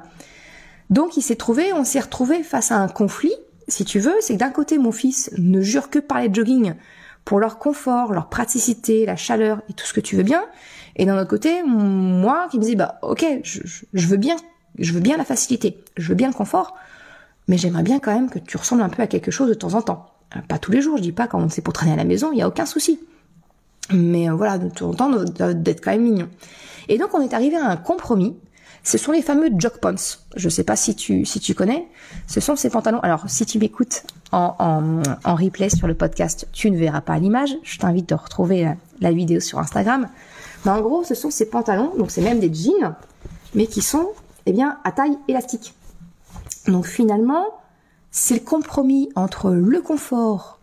Donc 0.90 1.18
il 1.18 1.22
s'est 1.22 1.36
trouvé, 1.36 1.74
on 1.74 1.84
s'est 1.84 2.00
retrouvé 2.00 2.44
face 2.44 2.72
à 2.72 2.78
un 2.78 2.88
conflit, 2.88 3.34
si 3.68 3.86
tu 3.86 4.00
veux, 4.00 4.16
c'est 4.20 4.34
que 4.34 4.40
d'un 4.40 4.52
côté 4.52 4.78
mon 4.78 4.92
fils 4.92 5.32
ne 5.38 5.62
jure 5.62 5.90
que 5.90 6.00
par 6.00 6.20
les 6.20 6.34
jogging 6.34 6.74
pour 7.26 7.40
leur 7.40 7.58
confort, 7.58 8.14
leur 8.14 8.28
praticité, 8.28 9.06
la 9.06 9.16
chaleur 9.16 9.62
et 9.70 9.74
tout 9.74 9.86
ce 9.86 9.94
que 9.94 10.02
tu 10.02 10.16
veux 10.18 10.24
bien, 10.24 10.44
et 10.98 11.06
d'un 11.06 11.18
autre 11.18 11.30
côté 11.30 11.64
moi 11.64 12.48
qui 12.52 12.60
me 12.60 12.64
dis 12.64 12.76
bah 12.76 13.00
ok, 13.02 13.26
je 13.44 14.08
veux 14.08 14.18
bien, 14.18 14.36
je 14.78 14.92
veux 14.92 15.00
bien 15.00 15.18
la 15.18 15.24
facilité, 15.24 15.82
je 15.98 16.10
veux 16.10 16.16
bien 16.16 16.28
le 16.28 16.34
confort, 16.34 16.76
mais 17.48 17.58
j'aimerais 17.58 17.84
bien 17.84 18.00
quand 18.00 18.14
même 18.14 18.30
que 18.30 18.40
tu 18.40 18.58
ressembles 18.58 18.82
un 18.82 18.90
peu 18.90 19.02
à 19.02 19.08
quelque 19.08 19.32
chose 19.32 19.50
de 19.50 19.54
temps 19.54 19.74
en 19.74 19.82
temps. 19.82 20.13
Pas 20.48 20.58
tous 20.58 20.72
les 20.72 20.82
jours, 20.82 20.98
je 20.98 21.04
dis 21.04 21.12
pas 21.12 21.28
quand 21.28 21.52
c'est 21.52 21.62
pour 21.62 21.74
traîner 21.74 21.94
à 21.94 21.98
la 21.98 22.06
maison, 22.06 22.32
il 22.32 22.40
y 22.40 22.42
a 22.42 22.48
aucun 22.48 22.66
souci. 22.66 23.00
Mais 23.92 24.30
euh, 24.30 24.34
voilà, 24.34 24.58
de 24.58 24.70
temps 24.70 24.90
en 24.90 24.94
temps, 24.94 25.10
d'être 25.54 25.84
quand 25.84 25.92
même 25.92 26.04
mignon. 26.04 26.30
Et 26.88 26.98
donc, 26.98 27.14
on 27.14 27.22
est 27.22 27.34
arrivé 27.34 27.56
à 27.58 27.68
un 27.68 27.78
compromis. 27.78 28.36
Ce 28.84 28.98
sont 28.98 29.14
les 29.14 29.22
fameux 29.22 29.50
jog 29.58 29.78
pants. 29.82 30.18
Je 30.36 30.50
sais 30.50 30.66
pas 30.66 30.76
si 30.76 30.96
tu 30.96 31.26
si 31.26 31.40
tu 31.40 31.54
connais. 31.54 31.88
Ce 32.28 32.42
sont 32.42 32.58
ces 32.58 32.70
pantalons. 32.70 33.00
Alors, 33.00 33.24
si 33.28 33.46
tu 33.46 33.58
m'écoutes 33.58 34.04
en, 34.34 34.56
en, 34.60 35.02
en, 35.24 35.36
replay 35.36 35.70
sur 35.70 35.88
le 35.88 35.94
podcast, 35.94 36.50
tu 36.52 36.70
ne 36.70 36.78
verras 36.78 37.00
pas 37.00 37.18
l'image. 37.18 37.56
Je 37.64 37.78
t'invite 37.78 38.12
à 38.12 38.18
retrouver 38.18 38.74
la, 39.00 39.12
vidéo 39.12 39.40
sur 39.40 39.60
Instagram. 39.60 40.10
Mais 40.66 40.72
en 40.72 40.82
gros, 40.82 41.04
ce 41.06 41.16
sont 41.16 41.30
ces 41.30 41.50
pantalons. 41.50 41.94
Donc, 41.98 42.12
c'est 42.12 42.22
même 42.22 42.40
des 42.40 42.54
jeans, 42.54 42.96
mais 43.54 43.68
qui 43.68 43.82
sont 43.82 44.10
eh 44.46 44.52
bien 44.52 44.78
à 44.84 44.92
taille 44.92 45.18
élastique. 45.30 45.74
Donc, 46.68 46.86
finalement, 46.86 47.46
c'est 48.14 48.36
le 48.36 48.40
compromis 48.40 49.10
entre 49.16 49.52
le 49.52 49.82
confort 49.82 50.60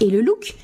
et 0.00 0.10
le 0.10 0.20
look. 0.20 0.56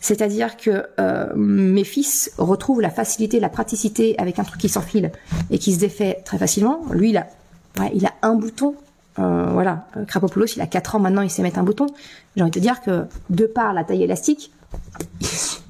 C'est-à-dire 0.00 0.56
que 0.56 0.86
euh, 1.00 1.32
mes 1.34 1.82
fils 1.82 2.32
retrouvent 2.38 2.80
la 2.80 2.88
facilité, 2.88 3.40
la 3.40 3.48
praticité 3.48 4.16
avec 4.18 4.38
un 4.38 4.44
truc 4.44 4.60
qui 4.60 4.68
s'enfile 4.68 5.10
et 5.50 5.58
qui 5.58 5.74
se 5.74 5.80
défait 5.80 6.22
très 6.24 6.38
facilement. 6.38 6.82
Lui, 6.92 7.10
il 7.10 7.16
a, 7.16 7.26
il 7.92 8.06
a 8.06 8.14
un 8.22 8.36
bouton. 8.36 8.76
Euh, 9.18 9.48
voilà, 9.52 9.88
Krapopoulos, 10.06 10.46
il 10.54 10.62
a 10.62 10.68
4 10.68 10.94
ans 10.94 11.00
maintenant, 11.00 11.22
il 11.22 11.30
sait 11.30 11.42
mettre 11.42 11.58
un 11.58 11.64
bouton. 11.64 11.86
J'ai 12.36 12.42
envie 12.42 12.52
de 12.52 12.54
te 12.54 12.60
dire 12.60 12.80
que 12.80 13.06
de 13.30 13.46
par 13.46 13.72
la 13.74 13.82
taille 13.82 14.04
élastique, 14.04 14.52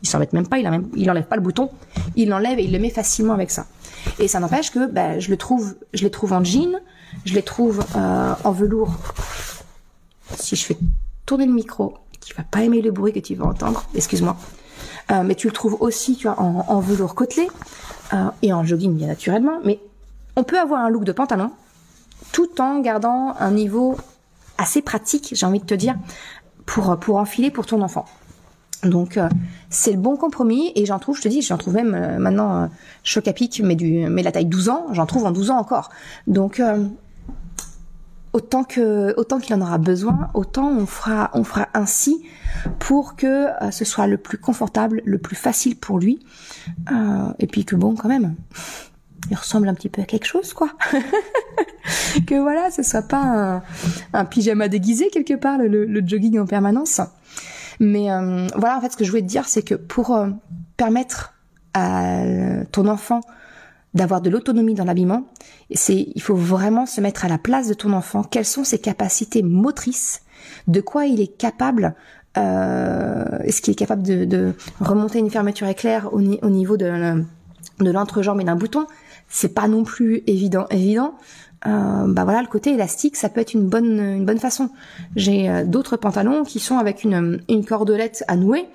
il 0.02 0.08
s'en 0.08 0.18
met 0.18 0.28
même 0.32 0.46
pas, 0.46 0.58
il 0.58 1.10
enlève 1.10 1.24
pas 1.24 1.36
le 1.36 1.42
bouton, 1.42 1.70
il 2.16 2.28
l'enlève 2.28 2.58
et 2.58 2.64
il 2.64 2.72
le 2.72 2.78
met 2.78 2.90
facilement 2.90 3.32
avec 3.32 3.50
ça. 3.50 3.66
Et 4.18 4.28
ça 4.28 4.40
n'empêche 4.40 4.70
que 4.70 4.86
bah, 4.86 5.18
je 5.18 5.30
le 5.30 5.38
trouve, 5.38 5.74
je 5.94 6.04
les 6.04 6.10
trouve 6.10 6.34
en 6.34 6.44
jean, 6.44 6.78
je 7.24 7.34
les 7.34 7.42
trouve 7.42 7.82
euh, 7.96 8.34
en 8.44 8.52
velours. 8.52 8.92
Si 10.36 10.56
je 10.56 10.64
fais 10.64 10.76
tourner 11.26 11.46
le 11.46 11.52
micro, 11.52 11.94
tu 12.24 12.34
vas 12.34 12.42
pas 12.42 12.62
aimer 12.62 12.82
le 12.82 12.90
bruit 12.90 13.12
que 13.12 13.20
tu 13.20 13.34
vas 13.34 13.46
entendre, 13.46 13.84
excuse-moi. 13.94 14.36
Euh, 15.10 15.22
mais 15.24 15.34
tu 15.34 15.46
le 15.46 15.52
trouves 15.52 15.76
aussi, 15.80 16.16
tu 16.16 16.28
vois, 16.28 16.38
en, 16.38 16.80
velours 16.80 17.14
côtelé 17.14 17.48
euh, 18.12 18.30
et 18.42 18.52
en 18.52 18.64
jogging 18.64 18.94
bien 18.94 19.06
naturellement. 19.06 19.60
Mais 19.64 19.80
on 20.36 20.44
peut 20.44 20.58
avoir 20.58 20.84
un 20.84 20.90
look 20.90 21.04
de 21.04 21.12
pantalon 21.12 21.50
tout 22.32 22.60
en 22.60 22.80
gardant 22.80 23.34
un 23.38 23.50
niveau 23.50 23.96
assez 24.58 24.82
pratique, 24.82 25.32
j'ai 25.32 25.46
envie 25.46 25.60
de 25.60 25.64
te 25.64 25.74
dire, 25.74 25.96
pour 26.66 26.98
pour 26.98 27.16
enfiler 27.16 27.50
pour 27.50 27.64
ton 27.64 27.80
enfant. 27.80 28.04
Donc 28.84 29.16
euh, 29.16 29.28
c'est 29.70 29.92
le 29.92 29.98
bon 29.98 30.16
compromis 30.16 30.72
et 30.74 30.84
j'en 30.84 30.98
trouve, 30.98 31.16
je 31.16 31.22
te 31.22 31.28
dis, 31.28 31.40
j'en 31.42 31.56
trouve 31.56 31.74
même 31.74 32.18
maintenant 32.18 32.68
choc 33.02 33.26
à 33.28 33.32
pic, 33.32 33.60
mais 33.64 33.76
du 33.76 34.06
mais 34.08 34.22
la 34.22 34.32
taille 34.32 34.46
12 34.46 34.68
ans, 34.68 34.86
j'en 34.92 35.06
trouve 35.06 35.24
en 35.24 35.30
12 35.30 35.50
ans 35.50 35.58
encore. 35.58 35.90
Donc 36.26 36.60
autant 38.32 38.64
que 38.64 39.14
autant 39.16 39.38
qu'il 39.38 39.54
en 39.54 39.60
aura 39.60 39.78
besoin, 39.78 40.30
autant 40.34 40.68
on 40.70 40.86
fera 40.86 41.30
on 41.34 41.44
fera 41.44 41.68
ainsi 41.74 42.24
pour 42.78 43.16
que 43.16 43.26
euh, 43.62 43.70
ce 43.70 43.84
soit 43.84 44.06
le 44.06 44.18
plus 44.18 44.38
confortable, 44.38 45.02
le 45.04 45.18
plus 45.18 45.36
facile 45.36 45.76
pour 45.76 45.98
lui, 45.98 46.20
euh, 46.92 47.32
et 47.38 47.46
puis 47.46 47.64
que 47.64 47.76
bon 47.76 47.94
quand 47.94 48.08
même, 48.08 48.34
il 49.30 49.36
ressemble 49.36 49.68
un 49.68 49.74
petit 49.74 49.88
peu 49.88 50.02
à 50.02 50.04
quelque 50.04 50.26
chose 50.26 50.52
quoi, 50.52 50.70
que 52.26 52.40
voilà, 52.40 52.70
ce 52.70 52.82
soit 52.82 53.02
pas 53.02 53.62
un, 54.12 54.24
pyjama 54.24 54.68
déguisé 54.68 55.08
quelque 55.10 55.34
part 55.34 55.58
le, 55.58 56.02
jogging 56.06 56.38
en 56.38 56.46
permanence. 56.46 57.00
Mais 57.80 58.10
euh, 58.10 58.46
voilà 58.56 58.76
en 58.76 58.80
fait 58.80 58.92
ce 58.92 58.96
que 58.96 59.04
je 59.04 59.10
voulais 59.10 59.22
te 59.22 59.28
dire 59.28 59.46
c'est 59.46 59.62
que 59.62 59.74
pour 59.74 60.18
permettre 60.76 61.34
à 61.74 62.24
ton 62.72 62.88
enfant 62.88 63.20
d'avoir 63.94 64.20
de 64.20 64.30
l'autonomie 64.30 64.74
dans 64.74 64.84
l'habillement, 64.84 65.24
c'est 65.72 66.08
il 66.14 66.22
faut 66.22 66.36
vraiment 66.36 66.86
se 66.86 67.00
mettre 67.00 67.24
à 67.24 67.28
la 67.28 67.38
place 67.38 67.68
de 67.68 67.74
ton 67.74 67.92
enfant. 67.92 68.22
Quelles 68.22 68.44
sont 68.44 68.64
ses 68.64 68.78
capacités 68.78 69.42
motrices? 69.42 70.22
De 70.66 70.80
quoi 70.80 71.06
il 71.06 71.20
est 71.20 71.36
capable 71.36 71.94
euh, 72.36 73.38
Est-ce 73.44 73.62
qu'il 73.62 73.72
est 73.72 73.76
capable 73.76 74.02
de, 74.02 74.52
remonter 74.80 75.18
une 75.18 75.30
fermeture 75.30 75.66
éclair 75.66 76.12
au, 76.12 76.20
niveau 76.20 76.76
de, 76.76 77.24
de 77.80 77.90
l'entrejambe 77.90 78.40
et 78.40 78.44
d'un 78.44 78.56
bouton? 78.56 78.86
C'est 79.28 79.54
pas 79.54 79.68
non 79.68 79.84
plus 79.84 80.22
évident. 80.26 80.66
Évident. 80.70 81.14
Euh, 81.66 82.04
bah 82.06 82.22
voilà, 82.24 82.40
le 82.40 82.46
côté 82.46 82.72
élastique, 82.72 83.16
ça 83.16 83.28
peut 83.28 83.40
être 83.40 83.52
une 83.52 83.68
bonne 83.68 83.98
une 83.98 84.24
bonne 84.24 84.38
façon. 84.38 84.70
J'ai 85.16 85.50
euh, 85.50 85.64
d'autres 85.64 85.96
pantalons 85.96 86.44
qui 86.44 86.60
sont 86.60 86.78
avec 86.78 87.02
une, 87.02 87.42
une 87.48 87.64
cordelette 87.64 88.22
à 88.28 88.36
nouer. 88.36 88.68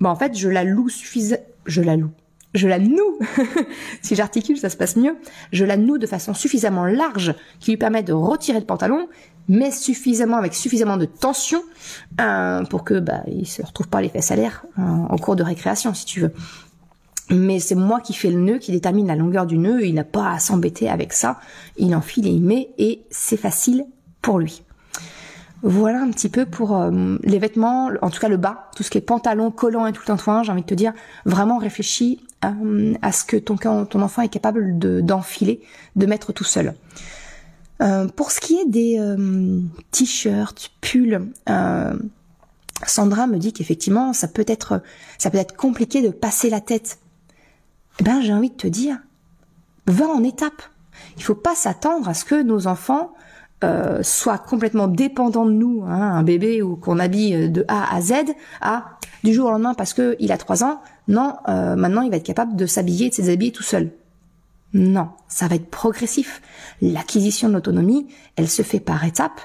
Bah 0.00 0.10
en 0.10 0.16
fait, 0.16 0.36
je 0.36 0.48
la 0.48 0.64
loue 0.64 0.88
suffisamment. 0.88 1.42
Je 1.66 1.80
la 1.80 1.96
loue 1.96 2.10
je 2.54 2.68
la 2.68 2.78
noue, 2.78 3.18
si 4.02 4.14
j'articule 4.14 4.56
ça 4.56 4.70
se 4.70 4.76
passe 4.76 4.96
mieux, 4.96 5.16
je 5.52 5.64
la 5.64 5.76
noue 5.76 5.98
de 5.98 6.06
façon 6.06 6.34
suffisamment 6.34 6.86
large 6.86 7.34
qui 7.60 7.72
lui 7.72 7.76
permet 7.76 8.02
de 8.02 8.12
retirer 8.12 8.60
le 8.60 8.64
pantalon, 8.64 9.08
mais 9.48 9.70
suffisamment 9.70 10.36
avec 10.36 10.54
suffisamment 10.54 10.96
de 10.96 11.04
tension 11.04 11.62
euh, 12.20 12.64
pour 12.64 12.84
que 12.84 12.98
bah 12.98 13.22
il 13.26 13.46
se 13.46 13.62
retrouve 13.62 13.88
pas 13.88 14.00
les 14.00 14.08
fesses 14.08 14.30
à 14.30 14.36
l'air 14.36 14.64
euh, 14.78 14.82
en 14.82 15.18
cours 15.18 15.36
de 15.36 15.42
récréation 15.42 15.92
si 15.94 16.06
tu 16.06 16.20
veux. 16.20 16.32
Mais 17.30 17.58
c'est 17.58 17.74
moi 17.74 18.00
qui 18.00 18.12
fais 18.12 18.30
le 18.30 18.38
nœud, 18.38 18.58
qui 18.58 18.70
détermine 18.70 19.06
la 19.06 19.16
longueur 19.16 19.46
du 19.46 19.56
nœud, 19.56 19.84
il 19.84 19.94
n'a 19.94 20.04
pas 20.04 20.32
à 20.32 20.38
s'embêter 20.38 20.88
avec 20.90 21.12
ça, 21.12 21.40
il 21.76 21.94
enfile 21.94 22.26
et 22.26 22.30
il 22.30 22.42
met 22.42 22.70
et 22.78 23.02
c'est 23.10 23.38
facile 23.38 23.86
pour 24.22 24.38
lui. 24.38 24.62
Voilà 25.62 26.02
un 26.02 26.10
petit 26.10 26.28
peu 26.28 26.44
pour 26.44 26.76
euh, 26.76 27.16
les 27.22 27.38
vêtements, 27.38 27.90
en 28.02 28.10
tout 28.10 28.20
cas 28.20 28.28
le 28.28 28.36
bas, 28.36 28.70
tout 28.76 28.82
ce 28.82 28.90
qui 28.90 28.98
est 28.98 29.00
pantalon, 29.00 29.50
collant 29.50 29.86
et 29.86 29.92
tout 29.92 30.02
le 30.06 30.14
temps 30.14 30.42
j'ai 30.42 30.52
envie 30.52 30.60
de 30.60 30.66
te 30.66 30.74
dire, 30.74 30.92
vraiment 31.24 31.56
réfléchis 31.56 32.20
euh, 32.44 32.94
à 33.02 33.12
ce 33.12 33.24
que 33.24 33.36
ton, 33.36 33.56
enfant 34.00 34.22
est 34.22 34.28
capable 34.28 34.78
d'enfiler, 34.78 35.60
de, 35.96 36.06
mettre 36.06 36.32
tout 36.32 36.44
seul. 36.44 36.74
Euh, 37.82 38.06
pour 38.08 38.30
ce 38.30 38.40
qui 38.40 38.56
est 38.56 38.68
des 38.68 38.98
euh, 38.98 39.60
t-shirts, 39.90 40.72
pulls, 40.80 41.20
Sandra 42.86 43.26
me 43.26 43.38
dit 43.38 43.52
qu'effectivement 43.52 44.12
ça 44.12 44.28
peut 44.28 44.44
être 44.46 44.82
compliqué 45.56 46.02
de 46.02 46.10
passer 46.10 46.50
la 46.50 46.60
tête. 46.60 46.98
Eh 48.00 48.04
ben 48.04 48.20
j'ai 48.20 48.32
envie 48.32 48.50
de 48.50 48.56
te 48.56 48.66
dire, 48.66 48.98
va 49.86 50.06
en 50.06 50.22
étapes. 50.22 50.62
Il 51.16 51.22
faut 51.22 51.34
pas 51.34 51.54
s'attendre 51.54 52.08
à 52.08 52.14
ce 52.14 52.24
que 52.24 52.42
nos 52.42 52.66
enfants 52.66 53.12
soient 54.02 54.36
complètement 54.36 54.88
dépendants 54.88 55.46
de 55.46 55.52
nous, 55.52 55.84
hein, 55.86 56.16
un 56.16 56.22
bébé 56.22 56.60
ou 56.60 56.76
qu'on 56.76 56.98
habille 56.98 57.48
de 57.48 57.64
A 57.68 57.94
à 57.94 58.02
Z, 58.02 58.12
à 58.60 58.98
du 59.22 59.32
jour 59.32 59.46
au 59.46 59.50
lendemain 59.50 59.72
parce 59.72 59.94
que 59.94 60.16
il 60.20 60.30
a 60.32 60.36
trois 60.36 60.62
ans, 60.62 60.82
non, 61.08 61.36
euh, 61.48 61.76
maintenant 61.76 62.02
il 62.02 62.10
va 62.10 62.16
être 62.16 62.24
capable 62.24 62.56
de 62.56 62.66
s'habiller 62.66 63.06
et 63.06 63.10
de 63.10 63.14
s'habiller 63.14 63.52
tout 63.52 63.62
seul. 63.62 63.90
Non, 64.74 65.10
ça 65.28 65.46
va 65.46 65.54
être 65.54 65.70
progressif. 65.70 66.42
L'acquisition 66.82 67.48
de 67.48 67.54
l'autonomie, 67.54 68.08
elle 68.34 68.48
se 68.48 68.62
fait 68.62 68.80
par 68.80 69.04
étapes. 69.04 69.40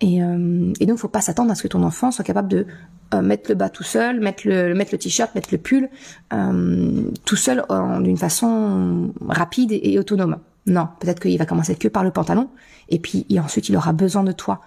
Et, 0.00 0.20
euh, 0.20 0.72
et 0.80 0.86
donc, 0.86 0.98
faut 0.98 1.08
pas 1.08 1.20
s'attendre 1.20 1.52
à 1.52 1.54
ce 1.54 1.62
que 1.62 1.68
ton 1.68 1.84
enfant 1.84 2.10
soit 2.10 2.24
capable 2.24 2.48
de 2.48 2.66
euh, 3.14 3.22
mettre 3.22 3.50
le 3.50 3.54
bas 3.54 3.68
tout 3.68 3.84
seul, 3.84 4.18
mettre 4.18 4.48
le 4.48 4.74
mettre 4.74 4.90
le 4.92 4.98
t-shirt, 4.98 5.34
mettre 5.36 5.50
le 5.52 5.58
pull 5.58 5.88
euh, 6.32 7.10
tout 7.24 7.36
seul 7.36 7.64
d'une 8.00 8.16
façon 8.16 9.12
rapide 9.28 9.70
et, 9.72 9.98
autonome. 9.98 10.38
Non, 10.66 10.88
peut-être 10.98 11.20
qu'il 11.20 11.38
va 11.38 11.46
commencer 11.46 11.76
que 11.76 11.88
par 11.88 12.02
le 12.02 12.10
pantalon, 12.10 12.48
et 12.88 12.98
puis 12.98 13.26
et 13.30 13.38
ensuite 13.38 13.68
il 13.68 13.76
aura 13.76 13.92
besoin 13.92 14.24
de 14.24 14.32
toi 14.32 14.60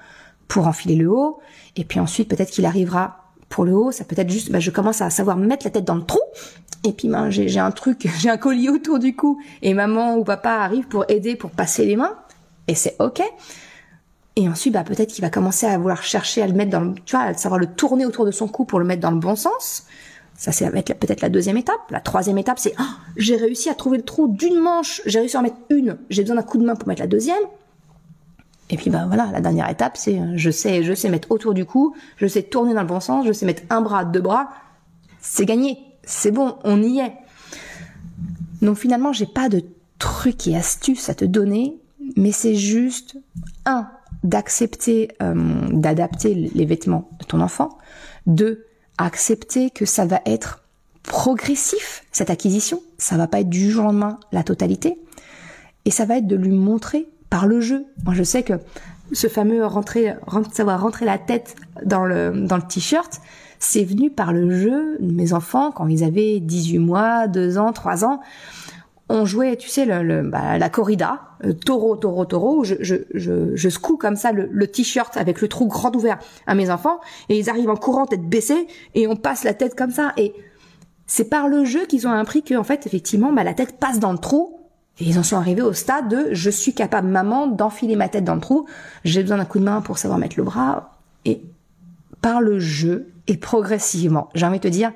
pour 0.47 0.67
enfiler 0.67 0.95
le 0.95 1.09
haut, 1.09 1.39
et 1.75 1.83
puis 1.83 1.99
ensuite 1.99 2.29
peut-être 2.29 2.51
qu'il 2.51 2.65
arrivera 2.65 3.26
pour 3.49 3.65
le 3.65 3.75
haut, 3.75 3.91
ça 3.91 4.03
peut 4.03 4.15
être 4.17 4.29
juste, 4.29 4.51
bah, 4.51 4.59
je 4.59 4.71
commence 4.71 5.01
à 5.01 5.09
savoir 5.09 5.37
mettre 5.37 5.65
la 5.65 5.71
tête 5.71 5.85
dans 5.85 5.95
le 5.95 6.03
trou, 6.03 6.19
et 6.83 6.91
puis 6.91 7.07
ben, 7.07 7.29
j'ai 7.29 7.59
un 7.59 7.71
truc, 7.71 8.07
j'ai 8.19 8.29
un 8.29 8.37
collier 8.37 8.69
autour 8.69 8.99
du 8.99 9.15
cou, 9.15 9.39
et 9.61 9.73
maman 9.73 10.15
ou 10.17 10.23
papa 10.23 10.51
arrive 10.51 10.87
pour 10.87 11.05
aider, 11.09 11.35
pour 11.35 11.51
passer 11.51 11.85
les 11.85 11.95
mains, 11.95 12.15
et 12.67 12.75
c'est 12.75 12.95
ok. 12.99 13.21
Et 14.35 14.47
ensuite, 14.47 14.73
bah, 14.73 14.83
peut-être 14.83 15.09
qu'il 15.09 15.23
va 15.23 15.31
commencer 15.31 15.65
à 15.65 15.77
vouloir 15.79 16.03
chercher 16.03 16.43
à 16.43 16.47
le 16.47 16.53
mettre 16.53 16.69
dans 16.69 16.81
le, 16.81 16.93
tu 17.05 17.15
vois, 17.15 17.25
à 17.25 17.33
savoir 17.33 17.59
le 17.59 17.65
tourner 17.65 18.05
autour 18.05 18.23
de 18.23 18.31
son 18.31 18.47
cou 18.47 18.65
pour 18.65 18.77
le 18.77 18.85
mettre 18.85 19.01
dans 19.01 19.09
le 19.09 19.17
bon 19.17 19.35
sens. 19.35 19.87
Ça, 20.35 20.51
c'est 20.51 20.69
peut-être 20.69 21.21
la 21.21 21.29
deuxième 21.29 21.57
étape. 21.57 21.79
La 21.89 21.99
troisième 21.99 22.37
étape, 22.37 22.59
c'est, 22.59 22.75
oh, 22.79 22.83
j'ai 23.15 23.35
réussi 23.35 23.69
à 23.69 23.73
trouver 23.73 23.97
le 23.97 24.03
trou 24.03 24.27
d'une 24.27 24.59
manche, 24.59 25.01
j'ai 25.07 25.19
réussi 25.19 25.35
à 25.35 25.39
en 25.39 25.43
mettre 25.43 25.57
une, 25.71 25.97
j'ai 26.11 26.21
besoin 26.21 26.35
d'un 26.35 26.43
coup 26.43 26.59
de 26.59 26.65
main 26.65 26.75
pour 26.75 26.87
mettre 26.87 27.01
la 27.01 27.07
deuxième. 27.07 27.41
Et 28.69 28.77
puis 28.77 28.89
bah 28.89 29.05
voilà, 29.07 29.29
la 29.31 29.39
dernière 29.39 29.69
étape, 29.69 29.95
c'est 29.97 30.19
euh, 30.19 30.33
je 30.35 30.49
sais, 30.51 30.83
je 30.83 30.93
sais 30.93 31.09
mettre 31.09 31.31
autour 31.31 31.53
du 31.53 31.65
cou, 31.65 31.95
je 32.17 32.27
sais 32.27 32.43
tourner 32.43 32.73
dans 32.73 32.81
le 32.81 32.87
bon 32.87 32.99
sens, 32.99 33.25
je 33.25 33.31
sais 33.31 33.45
mettre 33.45 33.63
un 33.69 33.81
bras, 33.81 34.03
deux 34.03 34.19
bras, 34.19 34.49
c'est 35.21 35.45
gagné, 35.45 35.79
c'est 36.03 36.31
bon, 36.31 36.55
on 36.63 36.81
y 36.83 36.99
est. 36.99 37.13
Donc 38.61 38.77
finalement, 38.77 39.13
j'ai 39.13 39.25
pas 39.25 39.49
de 39.49 39.63
trucs 39.99 40.47
et 40.47 40.55
astuces 40.55 41.09
à 41.09 41.15
te 41.15 41.25
donner, 41.25 41.77
mais 42.17 42.31
c'est 42.31 42.55
juste 42.55 43.17
un 43.65 43.87
d'accepter, 44.23 45.09
euh, 45.21 45.35
d'adapter 45.71 46.33
les 46.33 46.65
vêtements 46.65 47.09
de 47.19 47.25
ton 47.25 47.39
enfant, 47.39 47.77
deux 48.25 48.65
accepter 48.97 49.69
que 49.69 49.85
ça 49.85 50.05
va 50.05 50.21
être 50.25 50.63
progressif 51.03 52.03
cette 52.11 52.29
acquisition, 52.29 52.81
ça 52.97 53.15
va 53.15 53.27
pas 53.27 53.41
être 53.41 53.49
du 53.49 53.69
jour 53.71 53.85
au 53.85 53.87
lendemain 53.87 54.19
la 54.31 54.43
totalité, 54.43 54.99
et 55.85 55.91
ça 55.91 56.05
va 56.05 56.17
être 56.17 56.27
de 56.27 56.35
lui 56.35 56.51
montrer 56.51 57.07
par 57.29 57.47
le 57.47 57.61
jeu. 57.61 57.85
Moi, 58.05 58.13
je 58.13 58.23
sais 58.23 58.43
que 58.43 58.53
ce 59.11 59.27
fameux 59.27 59.65
rentrer, 59.65 60.13
savoir 60.51 60.81
rentrer 60.81 61.05
la 61.05 61.17
tête 61.17 61.55
dans 61.85 62.05
le, 62.05 62.31
dans 62.31 62.57
le 62.57 62.63
t-shirt, 62.63 63.21
c'est 63.59 63.83
venu 63.83 64.09
par 64.09 64.33
le 64.33 64.49
jeu. 64.51 64.97
Mes 64.99 65.33
enfants, 65.33 65.71
quand 65.71 65.87
ils 65.87 66.03
avaient 66.03 66.39
18 66.39 66.79
mois, 66.79 67.27
2 67.27 67.57
ans, 67.57 67.71
3 67.71 68.05
ans, 68.05 68.19
on 69.09 69.25
jouait, 69.25 69.55
tu 69.55 69.69
sais, 69.69 69.85
le, 69.85 70.23
bah, 70.23 70.57
la 70.57 70.69
corrida, 70.69 71.21
euh, 71.45 71.53
taureau, 71.53 71.95
taureau, 71.95 72.25
taureau, 72.25 72.63
je, 72.63 72.75
je, 72.81 72.95
je, 73.13 73.55
je 73.55 73.69
secoue 73.69 73.95
comme 73.95 74.17
ça 74.17 74.33
le, 74.33 74.49
le 74.51 74.67
t-shirt 74.67 75.15
avec 75.15 75.41
le 75.41 75.47
trou 75.47 75.67
grand 75.67 75.95
ouvert 75.95 76.19
à 76.45 76.55
mes 76.55 76.69
enfants, 76.69 76.99
et 77.29 77.39
ils 77.39 77.49
arrivent 77.49 77.69
en 77.69 77.77
courant, 77.77 78.05
tête 78.05 78.27
baissée, 78.27 78.67
et 78.95 79.07
on 79.07 79.15
passe 79.15 79.45
la 79.45 79.53
tête 79.53 79.75
comme 79.75 79.91
ça. 79.91 80.11
Et 80.17 80.33
c'est 81.05 81.29
par 81.29 81.47
le 81.47 81.63
jeu 81.63 81.85
qu'ils 81.85 82.05
ont 82.05 82.11
appris 82.11 82.43
que, 82.43 82.55
en 82.55 82.65
fait, 82.65 82.85
effectivement, 82.85 83.31
bah, 83.31 83.45
la 83.45 83.53
tête 83.53 83.79
passe 83.79 83.99
dans 83.99 84.11
le 84.11 84.17
trou, 84.17 84.56
et 84.99 85.05
ils 85.05 85.19
en 85.19 85.23
sont 85.23 85.37
arrivés 85.37 85.61
au 85.61 85.73
stade 85.73 86.09
de 86.09 86.29
je 86.31 86.49
suis 86.49 86.73
capable, 86.73 87.07
maman, 87.07 87.47
d'enfiler 87.47 87.95
ma 87.95 88.09
tête 88.09 88.23
dans 88.23 88.35
le 88.35 88.41
trou, 88.41 88.67
j'ai 89.03 89.21
besoin 89.21 89.37
d'un 89.37 89.45
coup 89.45 89.59
de 89.59 89.63
main 89.63 89.81
pour 89.81 89.97
savoir 89.97 90.19
mettre 90.19 90.37
le 90.37 90.43
bras. 90.43 90.97
Et 91.25 91.41
par 92.21 92.41
le 92.41 92.59
jeu, 92.59 93.11
et 93.27 93.37
progressivement, 93.37 94.29
j'ai 94.33 94.45
envie 94.45 94.57
de 94.57 94.63
te 94.63 94.67
dire, 94.67 94.91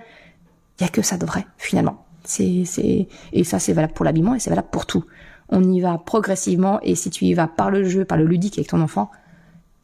il 0.80 0.84
y 0.84 0.86
a 0.86 0.90
que 0.90 1.02
ça 1.02 1.18
de 1.18 1.26
vrai, 1.26 1.46
finalement. 1.58 2.04
C'est, 2.24 2.64
c'est, 2.66 3.08
et 3.34 3.44
ça, 3.44 3.60
c'est 3.60 3.74
valable 3.74 3.94
pour 3.94 4.06
l'habillement 4.06 4.36
et 4.36 4.40
c'est 4.40 4.50
valable 4.50 4.70
pour 4.72 4.86
tout. 4.86 5.06
On 5.50 5.64
y 5.64 5.82
va 5.82 5.98
progressivement 5.98 6.80
et 6.82 6.96
si 6.96 7.10
tu 7.10 7.26
y 7.26 7.34
vas 7.34 7.48
par 7.48 7.70
le 7.70 7.84
jeu, 7.84 8.06
par 8.06 8.18
le 8.18 8.26
ludique 8.26 8.58
avec 8.58 8.70
ton 8.70 8.82
enfant, 8.82 9.12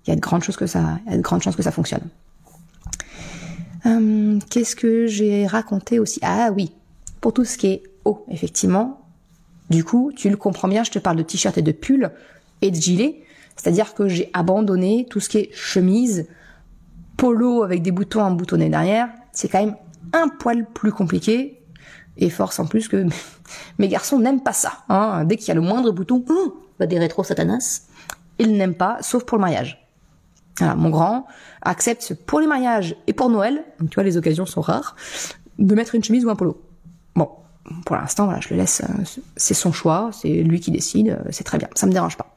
il 0.06 0.12
y 0.12 0.14
a 0.14 0.16
de 0.16 0.22
grandes 0.22 0.44
choses 0.44 0.58
que 0.58 0.68
ça, 0.68 1.00
y 1.08 1.14
a 1.14 1.18
de 1.18 1.22
grandes 1.22 1.44
chances 1.44 1.56
que 1.56 1.64
ça 1.64 1.72
fonctionne. 1.72 2.08
Hum, 3.86 4.40
qu'est-ce 4.50 4.76
que 4.76 5.06
j'ai 5.06 5.46
raconté 5.46 6.00
aussi? 6.00 6.20
Ah 6.24 6.50
oui, 6.56 6.72
pour 7.22 7.34
tout 7.34 7.46
ce 7.46 7.58
qui 7.58 7.68
est 7.68 7.84
haut, 8.06 8.26
effectivement, 8.30 9.07
du 9.70 9.84
coup, 9.84 10.12
tu 10.16 10.30
le 10.30 10.38
comprends 10.38 10.68
bien, 10.68 10.84
je 10.84 10.92
te 10.92 11.00
parle 11.00 11.18
de 11.18 11.24
t-shirt 11.24 11.58
et 11.58 11.62
de 11.62 11.72
pull 11.72 12.12
et 12.62 12.72
de 12.72 12.76
gilet. 12.76 13.24
C'est-à-dire 13.56 13.94
que 13.94 14.08
j'ai 14.08 14.30
abandonné 14.34 15.08
tout 15.10 15.20
ce 15.20 15.30
qui 15.30 15.38
est 15.40 15.50
chemise, 15.54 16.28
polo 17.18 17.64
avec 17.64 17.82
des 17.82 17.92
boutons 17.92 18.22
emboutonnés 18.22 18.70
derrière. 18.70 19.10
C'est 19.32 19.50
quand 19.50 19.60
même 19.60 19.76
un 20.14 20.30
poil 20.30 20.66
plus 20.66 20.92
compliqué. 20.92 21.62
Et 22.20 22.32
force 22.32 22.60
en 22.60 22.66
plus 22.66 22.88
que 22.88 23.06
mes 23.78 23.88
garçons 23.88 24.20
n'aiment 24.20 24.42
pas 24.42 24.54
ça. 24.54 24.84
Hein. 24.90 25.26
Dès 25.26 25.38
qu'il 25.38 25.50
y 25.50 25.52
a 25.52 25.56
le 25.56 25.62
moindre 25.62 25.92
bouton, 25.92 26.24
oh, 26.30 26.64
bah 26.80 26.88
des 26.88 26.98
rétro 26.98 27.24
satanas, 27.24 27.88
ils 28.40 28.52
n'aiment 28.54 28.76
pas, 28.76 28.98
sauf 29.02 29.24
pour 29.24 29.38
le 29.38 29.42
mariage. 29.42 29.84
Voilà, 30.58 30.76
mon 30.76 30.90
grand 30.90 31.28
accepte 31.62 32.16
pour 32.26 32.40
les 32.40 32.48
mariages 32.48 32.96
et 33.06 33.14
pour 33.14 33.30
Noël, 33.30 33.64
tu 33.92 33.96
vois 33.96 34.04
les 34.04 34.18
occasions 34.18 34.48
sont 34.48 34.62
rares, 34.62 34.96
de 35.60 35.76
mettre 35.76 35.94
une 35.94 36.04
chemise 36.04 36.26
ou 36.26 36.30
un 36.32 36.36
polo. 36.36 36.60
Bon, 37.16 37.30
pour 37.86 37.96
l'instant, 37.96 38.26
voilà, 38.26 38.40
je 38.40 38.50
le 38.50 38.58
laisse, 38.58 38.82
euh, 38.82 39.20
c'est 39.36 39.54
son 39.54 39.72
choix, 39.72 40.10
c'est 40.14 40.44
lui 40.44 40.60
qui 40.60 40.72
décide, 40.72 41.10
euh, 41.10 41.30
c'est 41.32 41.44
très 41.44 41.58
bien, 41.58 41.68
ça 41.76 41.88
me 41.88 41.92
dérange 41.92 42.18
pas. 42.18 42.34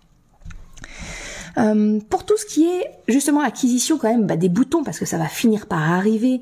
Euh, 1.59 1.99
pour 2.09 2.25
tout 2.25 2.37
ce 2.37 2.47
qui 2.47 2.65
est 2.65 2.87
justement 3.09 3.41
acquisition 3.41 3.99
quand 3.99 4.09
même 4.09 4.25
bah, 4.25 4.37
des 4.37 4.49
boutons 4.49 4.85
parce 4.85 5.01
que 5.01 5.05
ça 5.05 5.19
va 5.19 5.27
finir 5.27 5.67
par 5.67 5.91
arriver 5.91 6.41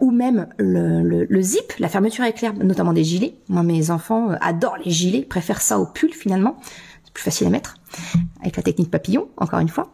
ou 0.00 0.10
même 0.10 0.46
le, 0.56 1.26
le, 1.28 1.42
zip, 1.42 1.74
la 1.78 1.88
fermeture 1.88 2.24
éclair, 2.24 2.54
notamment 2.54 2.94
des 2.94 3.04
gilets. 3.04 3.34
Moi 3.50 3.62
mes 3.62 3.90
enfants 3.90 4.30
adorent 4.40 4.78
les 4.82 4.90
gilets, 4.90 5.20
préfèrent 5.20 5.60
ça 5.60 5.78
au 5.78 5.84
pull 5.84 6.14
finalement 6.14 6.56
plus 7.12 7.24
facile 7.24 7.46
à 7.46 7.50
mettre, 7.50 7.76
avec 8.40 8.56
la 8.56 8.62
technique 8.62 8.90
papillon, 8.90 9.28
encore 9.36 9.58
une 9.58 9.68
fois. 9.68 9.92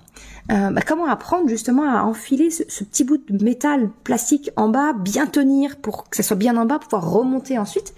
Euh, 0.51 0.71
bah, 0.71 0.81
comment 0.87 1.07
apprendre 1.07 1.49
justement 1.49 1.85
à 1.85 2.03
enfiler 2.03 2.51
ce, 2.51 2.85
petit 2.85 3.05
bout 3.05 3.19
de 3.29 3.45
métal 3.45 3.91
plastique 4.05 4.51
en 4.57 4.69
bas, 4.69 4.95
bien 4.95 5.27
tenir 5.27 5.77
pour 5.77 6.09
que 6.09 6.17
ça 6.17 6.23
soit 6.23 6.37
bien 6.37 6.57
en 6.57 6.65
bas, 6.65 6.79
pouvoir 6.79 7.11
remonter 7.11 7.59
ensuite. 7.59 7.95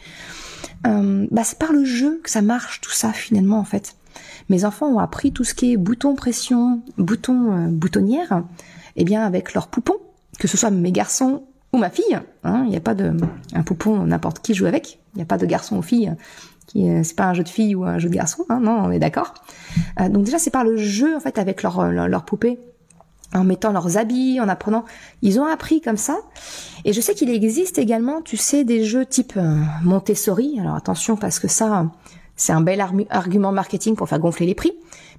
Euh, 0.87 1.27
bah, 1.31 1.45
c'est 1.45 1.59
par 1.59 1.73
le 1.73 1.85
jeu 1.85 2.21
que 2.25 2.31
ça 2.31 2.43
marche 2.43 2.81
tout 2.81 2.91
ça 2.91 3.13
finalement 3.13 3.59
en 3.59 3.65
fait. 3.65 3.95
Mes 4.49 4.65
enfants 4.65 4.89
ont 4.89 4.99
appris 4.99 5.33
tout 5.33 5.45
ce 5.45 5.55
qui 5.55 5.73
est 5.73 5.77
bouton 5.77 6.17
pression, 6.17 6.83
bouton 6.99 7.53
euh, 7.53 7.69
boutonnière, 7.69 8.43
eh 8.97 9.05
bien 9.05 9.25
avec 9.25 9.55
leurs 9.55 9.69
poupons, 9.69 9.99
que 10.41 10.49
ce 10.49 10.57
soit 10.57 10.71
mes 10.71 10.91
garçons 10.91 11.45
ou 11.73 11.79
ma 11.79 11.91
fille. 11.91 12.19
Hein, 12.43 12.63
il 12.65 12.71
n'y 12.71 12.77
a 12.77 12.81
pas 12.81 12.95
de 12.95 13.13
un 13.55 13.63
poupon 13.63 14.05
n'importe 14.05 14.41
qui 14.41 14.55
joue 14.55 14.67
avec. 14.67 14.99
Il 15.15 15.19
n'y 15.19 15.23
a 15.23 15.27
pas 15.27 15.39
de 15.39 15.47
garçon 15.47 15.77
ou 15.77 15.83
fille 15.83 16.13
qui 16.71 16.89
c'est 17.03 17.17
pas 17.17 17.27
un 17.27 17.35
jeu 17.35 17.43
de 17.43 17.49
fille 17.49 17.75
ou 17.75 17.85
un 17.85 17.99
jeu 17.99 18.09
de 18.09 18.15
garçon. 18.15 18.45
Hein, 18.49 18.61
non, 18.63 18.83
on 18.85 18.91
est 18.91 18.99
d'accord. 18.99 19.35
Euh, 20.01 20.09
donc 20.09 20.25
déjà 20.25 20.39
c'est 20.39 20.51
par 20.51 20.65
le 20.65 20.77
jeu 20.77 21.17
en 21.17 21.21
fait 21.21 21.39
avec 21.39 21.63
leurs 21.63 21.91
leur, 21.91 22.09
leur 22.09 22.25
poupées 22.25 22.59
en 23.33 23.45
mettant 23.45 23.73
leurs 23.73 23.97
habits, 23.97 24.41
en 24.41 24.49
apprenant. 24.49 24.85
Ils 25.23 25.39
ont 25.39 25.47
appris 25.47 25.81
comme 25.81 25.97
ça. 25.97 26.19
Et 26.85 26.93
je 26.93 27.01
sais 27.01 27.15
qu'il 27.15 27.31
existe 27.31 27.79
également, 27.79 28.23
tu 28.23 28.37
sais, 28.37 28.65
des 28.65 28.83
jeux 28.85 29.07
type 29.07 29.35
euh, 29.37 29.57
Montessori. 29.85 30.59
Alors 30.59 30.75
attention 30.75 31.17
parce 31.17 31.39
que 31.39 31.47
ça, 31.47 31.87
c'est 32.37 32.53
un 32.53 32.61
bel 32.61 32.85
argument 33.11 33.53
marketing 33.53 33.95
pour 33.95 34.09
faire 34.09 34.19
gonfler 34.19 34.47
les 34.47 34.55
prix. 34.55 34.73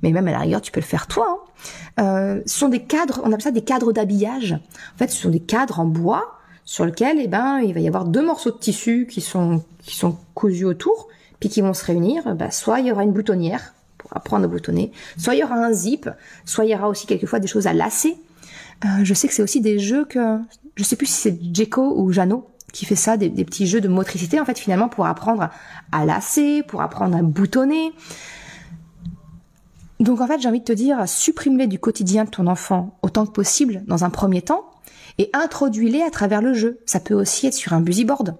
Mais 0.03 0.11
même 0.11 0.27
à 0.27 0.31
la 0.31 0.39
rigueur, 0.39 0.61
tu 0.61 0.71
peux 0.71 0.79
le 0.79 0.85
faire 0.85 1.07
toi. 1.07 1.27
Hein. 1.29 2.03
Euh, 2.03 2.41
ce 2.45 2.57
sont 2.57 2.69
des 2.69 2.81
cadres, 2.81 3.21
on 3.23 3.27
appelle 3.27 3.41
ça 3.41 3.51
des 3.51 3.61
cadres 3.61 3.93
d'habillage. 3.93 4.53
En 4.95 4.97
fait, 4.97 5.09
ce 5.09 5.21
sont 5.21 5.29
des 5.29 5.39
cadres 5.39 5.79
en 5.79 5.85
bois 5.85 6.39
sur 6.65 6.85
lesquels, 6.85 7.17
eh 7.19 7.27
ben, 7.27 7.59
il 7.59 7.73
va 7.73 7.79
y 7.79 7.87
avoir 7.87 8.05
deux 8.05 8.25
morceaux 8.25 8.51
de 8.51 8.57
tissu 8.57 9.07
qui 9.09 9.21
sont 9.21 9.63
qui 9.83 9.95
sont 9.95 10.17
cousus 10.35 10.65
autour, 10.65 11.07
puis 11.41 11.49
qui 11.49 11.59
vont 11.59 11.73
se 11.73 11.83
réunir. 11.83 12.33
Bah, 12.35 12.51
soit 12.51 12.79
il 12.79 12.87
y 12.87 12.91
aura 12.93 13.03
une 13.03 13.11
boutonnière 13.11 13.73
pour 13.97 14.15
apprendre 14.15 14.45
à 14.45 14.47
boutonner, 14.47 14.93
soit 15.17 15.35
il 15.35 15.39
y 15.39 15.43
aura 15.43 15.55
un 15.55 15.73
zip, 15.73 16.09
soit 16.45 16.63
il 16.63 16.71
y 16.71 16.75
aura 16.75 16.87
aussi 16.87 17.05
quelquefois 17.05 17.39
des 17.39 17.47
choses 17.47 17.67
à 17.67 17.73
lasser. 17.73 18.15
Euh, 18.85 19.03
je 19.03 19.13
sais 19.13 19.27
que 19.27 19.33
c'est 19.33 19.43
aussi 19.43 19.59
des 19.59 19.77
jeux 19.77 20.05
que 20.05 20.39
je 20.75 20.83
sais 20.83 20.95
plus 20.95 21.07
si 21.07 21.13
c'est 21.13 21.39
Jeko 21.53 21.99
ou 21.99 22.11
Jano 22.13 22.47
qui 22.71 22.85
fait 22.85 22.95
ça, 22.95 23.17
des, 23.17 23.29
petits 23.29 23.67
jeux 23.67 23.81
de 23.81 23.89
motricité 23.89 24.39
en 24.39 24.45
fait 24.45 24.57
finalement 24.57 24.87
pour 24.87 25.05
apprendre 25.05 25.49
à 25.91 26.05
lasser, 26.05 26.63
pour 26.63 26.81
apprendre 26.81 27.17
à 27.17 27.21
boutonner. 27.21 27.91
Donc 29.99 30.21
en 30.21 30.27
fait 30.27 30.39
j'ai 30.39 30.47
envie 30.47 30.61
de 30.61 30.65
te 30.65 30.71
dire, 30.71 31.07
supprime-les 31.07 31.67
du 31.67 31.79
quotidien 31.79 32.23
de 32.23 32.29
ton 32.29 32.47
enfant 32.47 32.97
autant 33.01 33.25
que 33.25 33.31
possible 33.31 33.83
dans 33.87 34.05
un 34.05 34.09
premier 34.09 34.41
temps 34.41 34.63
et 35.17 35.29
introduis-les 35.33 36.01
à 36.01 36.09
travers 36.09 36.41
le 36.41 36.53
jeu. 36.53 36.79
Ça 36.85 37.01
peut 37.01 37.13
aussi 37.13 37.45
être 37.45 37.53
sur 37.53 37.73
un 37.73 37.81
busy 37.81 38.05
board. 38.05 38.35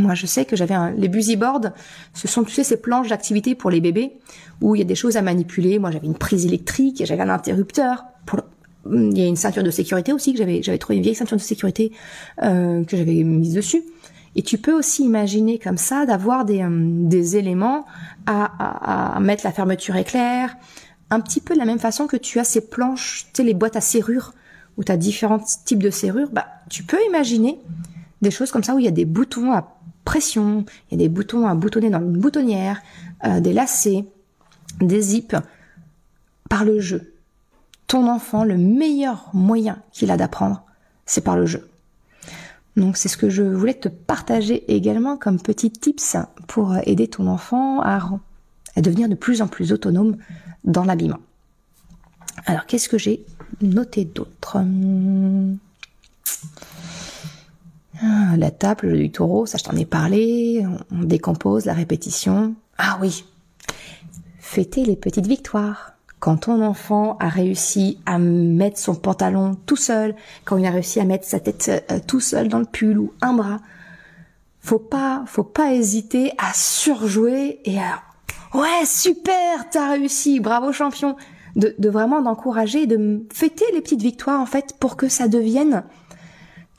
Moi, 0.00 0.14
je 0.14 0.26
sais 0.26 0.44
que 0.44 0.56
j'avais 0.56 0.74
un... 0.74 0.90
les 0.90 1.08
busy 1.08 1.36
boards. 1.36 1.72
Ce 2.14 2.28
sont, 2.28 2.44
tu 2.44 2.52
sais, 2.52 2.64
ces 2.64 2.80
planches 2.80 3.08
d'activité 3.08 3.54
pour 3.54 3.70
les 3.70 3.80
bébés 3.80 4.18
où 4.60 4.74
il 4.74 4.78
y 4.78 4.82
a 4.82 4.84
des 4.84 4.94
choses 4.94 5.16
à 5.16 5.22
manipuler. 5.22 5.78
Moi, 5.78 5.90
j'avais 5.90 6.06
une 6.06 6.16
prise 6.16 6.46
électrique, 6.46 7.02
j'avais 7.04 7.22
un 7.22 7.28
interrupteur. 7.28 8.04
Il 8.90 9.18
y 9.18 9.22
a 9.22 9.26
une 9.26 9.36
ceinture 9.36 9.62
de 9.62 9.70
sécurité 9.70 10.12
aussi 10.12 10.32
que 10.32 10.38
j'avais, 10.38 10.62
j'avais 10.62 10.78
trouvé 10.78 10.96
une 10.96 11.02
vieille 11.02 11.14
ceinture 11.14 11.36
de 11.36 11.42
sécurité 11.42 11.92
euh, 12.42 12.82
que 12.84 12.96
j'avais 12.96 13.22
mise 13.24 13.54
dessus. 13.54 13.82
Et 14.36 14.42
tu 14.42 14.58
peux 14.58 14.72
aussi 14.72 15.04
imaginer 15.04 15.58
comme 15.58 15.76
ça 15.76 16.06
d'avoir 16.06 16.44
des, 16.44 16.62
euh, 16.62 16.68
des 16.70 17.36
éléments 17.36 17.84
à, 18.26 19.18
mettre 19.20 19.44
la 19.44 19.52
fermeture 19.52 19.96
éclair, 19.96 20.56
un 21.10 21.20
petit 21.20 21.40
peu 21.40 21.54
de 21.54 21.58
la 21.58 21.64
même 21.64 21.80
façon 21.80 22.06
que 22.06 22.16
tu 22.16 22.38
as 22.38 22.44
ces 22.44 22.68
planches, 22.68 23.26
tu 23.32 23.42
sais, 23.42 23.42
les 23.42 23.54
boîtes 23.54 23.76
à 23.76 23.80
serrures 23.80 24.34
où 24.76 24.84
tu 24.84 24.92
as 24.92 24.96
différents 24.96 25.40
types 25.64 25.82
de 25.82 25.90
serrures. 25.90 26.30
Bah, 26.30 26.46
tu 26.68 26.84
peux 26.84 26.98
imaginer 27.08 27.60
des 28.22 28.30
choses 28.30 28.52
comme 28.52 28.62
ça 28.62 28.74
où 28.74 28.78
il 28.78 28.84
y 28.84 28.88
a 28.88 28.92
des 28.92 29.04
boutons 29.04 29.52
à 29.52 29.79
pression, 30.04 30.64
il 30.90 30.98
y 30.98 31.02
a 31.02 31.06
des 31.06 31.08
boutons 31.08 31.46
à 31.46 31.54
boutonner 31.54 31.90
dans 31.90 32.00
une 32.00 32.18
boutonnière, 32.18 32.80
euh, 33.24 33.40
des 33.40 33.52
lacets, 33.52 34.04
des 34.80 35.00
zips, 35.00 35.36
par 36.48 36.64
le 36.64 36.80
jeu. 36.80 37.14
Ton 37.86 38.08
enfant, 38.08 38.44
le 38.44 38.56
meilleur 38.56 39.30
moyen 39.32 39.78
qu'il 39.92 40.10
a 40.10 40.16
d'apprendre, 40.16 40.64
c'est 41.06 41.22
par 41.22 41.36
le 41.36 41.46
jeu. 41.46 41.68
Donc 42.76 42.96
c'est 42.96 43.08
ce 43.08 43.16
que 43.16 43.30
je 43.30 43.42
voulais 43.42 43.74
te 43.74 43.88
partager 43.88 44.72
également 44.72 45.16
comme 45.16 45.40
petit 45.40 45.70
tips 45.70 46.16
pour 46.46 46.76
aider 46.84 47.08
ton 47.08 47.26
enfant 47.26 47.80
à, 47.82 48.00
à 48.76 48.80
devenir 48.80 49.08
de 49.08 49.14
plus 49.14 49.42
en 49.42 49.48
plus 49.48 49.72
autonome 49.72 50.16
dans 50.64 50.84
l'habillement. 50.84 51.18
Alors 52.46 52.66
qu'est-ce 52.66 52.88
que 52.88 52.98
j'ai 52.98 53.24
noté 53.60 54.04
d'autre? 54.04 54.58
Ah, 58.02 58.36
la 58.36 58.50
table 58.50 58.96
du 58.96 59.10
taureau, 59.10 59.46
ça 59.46 59.58
je 59.58 59.64
t'en 59.64 59.76
ai 59.76 59.84
parlé, 59.84 60.64
on 60.90 61.04
décompose 61.04 61.66
la 61.66 61.74
répétition. 61.74 62.54
Ah 62.78 62.98
oui, 63.00 63.24
fêter 64.38 64.84
les 64.84 64.96
petites 64.96 65.26
victoires. 65.26 65.92
Quand 66.18 66.36
ton 66.36 66.62
enfant 66.62 67.16
a 67.18 67.28
réussi 67.28 67.98
à 68.04 68.18
mettre 68.18 68.78
son 68.78 68.94
pantalon 68.94 69.56
tout 69.66 69.76
seul, 69.76 70.14
quand 70.44 70.58
il 70.58 70.66
a 70.66 70.70
réussi 70.70 71.00
à 71.00 71.04
mettre 71.04 71.24
sa 71.24 71.40
tête 71.40 71.86
euh, 71.90 71.98
tout 72.06 72.20
seul 72.20 72.48
dans 72.48 72.58
le 72.58 72.66
pull 72.66 72.98
ou 72.98 73.12
un 73.22 73.32
bras, 73.32 73.58
faut 74.60 74.78
pas, 74.78 75.22
faut 75.26 75.44
pas 75.44 75.72
hésiter 75.72 76.32
à 76.38 76.52
surjouer 76.54 77.60
et 77.64 77.78
à 77.78 78.02
ouais 78.54 78.84
super, 78.84 79.70
t'as 79.70 79.92
réussi, 79.92 80.40
bravo 80.40 80.72
champion, 80.72 81.16
de, 81.56 81.74
de 81.78 81.88
vraiment 81.88 82.20
d'encourager, 82.20 82.86
de 82.86 83.26
fêter 83.32 83.64
les 83.72 83.80
petites 83.80 84.02
victoires 84.02 84.40
en 84.40 84.46
fait 84.46 84.74
pour 84.78 84.96
que 84.96 85.08
ça 85.08 85.28
devienne 85.28 85.84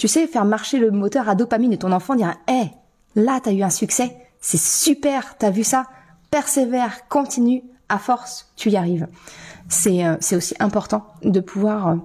tu 0.01 0.07
sais, 0.07 0.25
faire 0.25 0.45
marcher 0.45 0.79
le 0.79 0.89
moteur 0.89 1.29
à 1.29 1.35
dopamine 1.35 1.73
et 1.73 1.77
ton 1.77 1.91
enfant 1.91 2.15
dire, 2.15 2.33
hé, 2.47 2.71
là, 3.15 3.39
t'as 3.39 3.51
eu 3.51 3.61
un 3.61 3.69
succès, 3.69 4.17
c'est 4.39 4.59
super, 4.59 5.37
t'as 5.37 5.51
vu 5.51 5.63
ça, 5.63 5.85
persévère, 6.31 7.07
continue, 7.07 7.61
à 7.87 7.99
force, 7.99 8.51
tu 8.55 8.71
y 8.71 8.77
arrives. 8.77 9.07
C'est, 9.69 10.03
euh, 10.03 10.17
c'est 10.19 10.35
aussi 10.35 10.55
important 10.57 11.05
de 11.21 11.39
pouvoir 11.39 11.87
euh, 11.87 11.95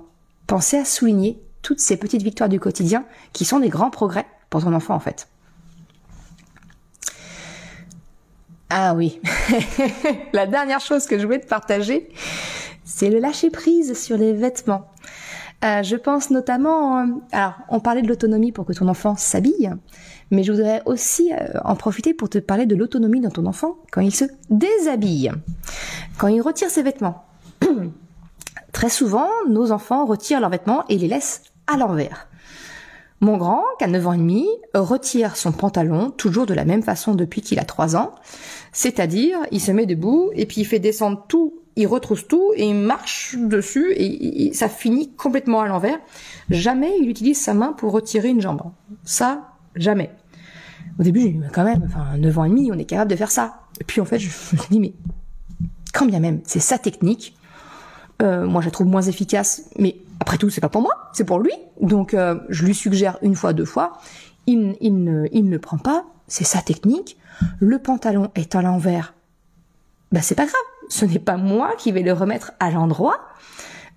penser 0.47 0.77
à 0.77 0.85
souligner 0.85 1.41
toutes 1.63 1.81
ces 1.81 1.97
petites 1.97 2.21
victoires 2.21 2.51
du 2.51 2.61
quotidien 2.61 3.07
qui 3.33 3.47
sont 3.47 3.61
des 3.61 3.71
grands 3.71 3.89
progrès 3.89 4.27
pour 4.51 4.63
ton 4.63 4.75
enfant 4.75 4.95
en 4.95 5.01
fait. 5.01 5.27
Ah 8.69 8.93
oui, 8.93 9.23
la 10.35 10.47
dernière 10.47 10.81
chose 10.81 11.07
que 11.07 11.19
je 11.19 11.25
voulais 11.25 11.41
te 11.41 11.49
partager, 11.49 12.11
c'est 12.85 13.09
le 13.09 13.21
lâcher 13.21 13.49
prise 13.49 13.99
sur 13.99 14.19
les 14.19 14.35
vêtements. 14.35 14.87
Euh, 15.67 15.83
je 15.83 15.97
pense 15.97 16.31
notamment, 16.31 17.01
euh, 17.01 17.07
alors 17.33 17.55
on 17.69 17.81
parlait 17.81 18.03
de 18.03 18.07
l'autonomie 18.07 18.53
pour 18.53 18.67
que 18.67 18.73
ton 18.73 18.87
enfant 18.87 19.17
s'habille, 19.17 19.73
mais 20.31 20.45
je 20.45 20.53
voudrais 20.53 20.83
aussi 20.87 21.33
euh, 21.33 21.59
en 21.65 21.75
profiter 21.75 22.15
pour 22.15 22.29
te 22.29 22.39
parler 22.39 22.67
de 22.67 22.77
l'autonomie 22.77 23.21
dans 23.21 23.31
ton 23.31 23.47
enfant 23.47 23.77
quand 23.91 24.01
il 24.01 24.15
se 24.15 24.27
déshabille, 24.49 25.33
quand 26.19 26.29
il 26.29 26.41
retire 26.41 26.71
ses 26.71 26.83
vêtements. 26.83 27.25
Très 28.73 28.91
souvent, 28.91 29.29
nos 29.49 29.73
enfants 29.73 30.07
retirent 30.07 30.41
leurs 30.41 30.51
vêtements 30.51 30.85
et 30.89 30.99
les 30.99 31.09
laissent 31.09 31.43
à 31.67 31.77
l'envers. 31.77 32.29
Mon 33.21 33.39
grand, 33.39 33.65
qui 33.79 33.85
a 33.85 33.89
9 33.89 34.07
ans 34.07 34.13
et 34.13 34.19
demi, 34.19 34.47
retire 34.75 35.37
son 35.37 35.51
pantalon 35.51 36.11
toujours 36.11 36.45
de 36.47 36.55
la 36.55 36.67
même 36.67 36.83
façon 36.83 37.15
depuis 37.15 37.41
qu'il 37.41 37.59
a 37.59 37.65
3 37.65 37.97
ans. 37.97 38.15
C'est-à-dire, 38.73 39.39
il 39.51 39.61
se 39.61 39.73
met 39.73 39.87
debout 39.87 40.31
et 40.35 40.45
puis 40.45 40.61
il 40.61 40.65
fait 40.67 40.79
descendre 40.79 41.25
tout 41.27 41.55
il 41.77 41.87
retrousse 41.87 42.27
tout 42.27 42.53
et 42.57 42.67
il 42.69 42.75
marche 42.75 43.37
dessus 43.39 43.93
et, 43.97 44.53
ça 44.55 44.69
finit 44.69 45.13
complètement 45.13 45.61
à 45.61 45.69
l'envers. 45.69 45.99
Jamais 46.49 46.93
il 47.01 47.11
utilise 47.11 47.41
sa 47.41 47.53
main 47.53 47.73
pour 47.73 47.93
retirer 47.93 48.29
une 48.29 48.41
jambe. 48.41 48.63
Ça, 49.05 49.53
jamais. 49.75 50.11
Au 50.99 51.03
début, 51.03 51.21
j'ai 51.21 51.31
dit, 51.31 51.39
mais 51.39 51.49
quand 51.53 51.65
même, 51.65 51.83
enfin, 51.87 52.17
9 52.17 52.39
ans 52.39 52.45
et 52.45 52.49
demi, 52.49 52.71
on 52.73 52.79
est 52.79 52.87
capable 52.87 53.11
de 53.11 53.17
faire 53.17 53.31
ça. 53.31 53.61
Et 53.81 53.85
puis, 53.85 54.01
en 54.01 54.07
fait, 54.07 54.19
je 54.19 54.29
me 54.29 54.59
suis 54.59 54.71
dit, 54.71 54.81
mais 54.81 54.95
quand 55.93 56.07
bien 56.07 56.21
même, 56.21 56.41
c'est 56.45 56.61
sa 56.61 56.79
technique. 56.79 57.37
Euh, 58.23 58.47
moi, 58.47 58.63
je 58.63 58.69
la 58.69 58.71
trouve 58.71 58.87
moins 58.87 59.03
efficace, 59.03 59.69
mais 59.79 59.97
après 60.21 60.39
tout, 60.39 60.49
c'est 60.49 60.63
pas 60.63 60.71
pour 60.71 60.81
moi, 60.81 61.11
c'est 61.13 61.25
pour 61.25 61.39
lui. 61.39 61.53
Donc, 61.83 62.15
euh, 62.15 62.39
je 62.49 62.65
lui 62.65 62.75
suggère 62.75 63.19
une 63.21 63.35
fois, 63.35 63.53
deux 63.53 63.67
fois. 63.67 63.99
Il, 64.47 64.77
il, 64.81 65.05
ne, 65.05 65.27
il 65.33 65.51
ne 65.51 65.59
prend 65.59 65.77
pas, 65.77 66.07
c'est 66.29 66.45
sa 66.45 66.63
technique. 66.63 67.19
Le 67.59 67.79
pantalon 67.79 68.31
est 68.35 68.55
à 68.55 68.63
l'envers. 68.63 69.13
Bah, 70.13 70.23
c'est 70.23 70.35
pas 70.35 70.47
grave 70.47 70.55
ce 70.89 71.05
n'est 71.05 71.19
pas 71.19 71.37
moi 71.37 71.73
qui 71.79 71.93
vais 71.93 72.03
le 72.03 72.13
remettre 72.13 72.53
à 72.61 72.71
l'endroit. 72.71 73.21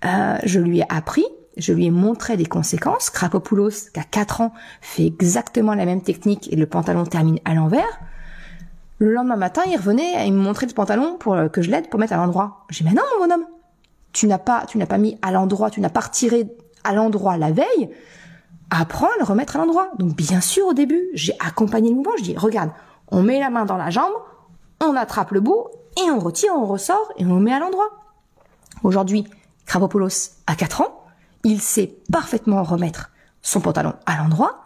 Euh, 0.04 0.38
je 0.44 0.60
lui 0.60 0.80
ai 0.80 0.84
appris, 0.88 1.24
je 1.56 1.72
lui 1.72 1.86
ai 1.86 1.90
montré 1.90 2.36
des 2.36 2.46
conséquences. 2.46 3.10
Krapopoulos, 3.10 3.90
qui 3.92 4.00
a 4.00 4.04
4 4.04 4.40
ans, 4.40 4.52
fait 4.80 5.06
exactement 5.06 5.74
la 5.74 5.84
même 5.84 6.02
technique 6.02 6.52
et 6.52 6.56
le 6.56 6.66
pantalon 6.66 7.04
termine 7.04 7.38
à 7.44 7.54
l'envers. 7.54 8.00
Le 8.98 9.12
lendemain 9.12 9.36
matin, 9.36 9.62
il 9.66 9.76
revenait 9.76 10.24
et 10.24 10.26
il 10.26 10.32
me 10.32 10.40
montrait 10.40 10.66
le 10.66 10.74
pantalon 10.74 11.16
pour 11.18 11.36
que 11.52 11.62
je 11.62 11.70
l'aide 11.70 11.88
pour 11.88 11.98
mettre 11.98 12.12
à 12.12 12.16
l'endroit. 12.16 12.66
J'ai 12.68 12.84
dit, 12.84 12.90
mais 12.90 12.96
non, 12.96 13.02
mon 13.14 13.26
bonhomme, 13.26 13.46
tu 14.12 14.26
n'as 14.26 14.38
pas, 14.38 14.64
tu 14.66 14.78
n'as 14.78 14.86
pas 14.86 14.98
mis 14.98 15.18
à 15.22 15.32
l'endroit, 15.32 15.70
tu 15.70 15.80
n'as 15.80 15.88
pas 15.88 16.00
retiré 16.00 16.48
à 16.84 16.94
l'endroit 16.94 17.36
la 17.36 17.50
veille. 17.50 17.90
Apprends 18.70 19.06
à 19.06 19.18
le 19.18 19.24
remettre 19.24 19.56
à 19.56 19.58
l'endroit. 19.58 19.90
Donc, 19.98 20.14
bien 20.14 20.40
sûr, 20.40 20.66
au 20.66 20.74
début, 20.74 21.08
j'ai 21.14 21.34
accompagné 21.44 21.90
le 21.90 21.96
mouvement. 21.96 22.12
Je 22.18 22.24
dis, 22.24 22.36
regarde, 22.36 22.70
on 23.08 23.22
met 23.22 23.40
la 23.40 23.50
main 23.50 23.64
dans 23.64 23.76
la 23.76 23.90
jambe, 23.90 24.12
on 24.80 24.94
attrape 24.94 25.32
le 25.32 25.40
bout 25.40 25.66
et 25.96 26.10
on 26.10 26.18
retire, 26.18 26.52
on 26.54 26.66
ressort 26.66 27.12
et 27.16 27.24
on 27.24 27.34
le 27.34 27.40
met 27.40 27.52
à 27.52 27.58
l'endroit. 27.58 27.90
Aujourd'hui, 28.82 29.24
Krabopoulos 29.66 30.32
a 30.46 30.54
4 30.54 30.80
ans, 30.82 31.04
il 31.44 31.60
sait 31.60 31.96
parfaitement 32.10 32.62
remettre 32.62 33.10
son 33.42 33.60
pantalon 33.60 33.94
à 34.06 34.16
l'endroit, 34.16 34.62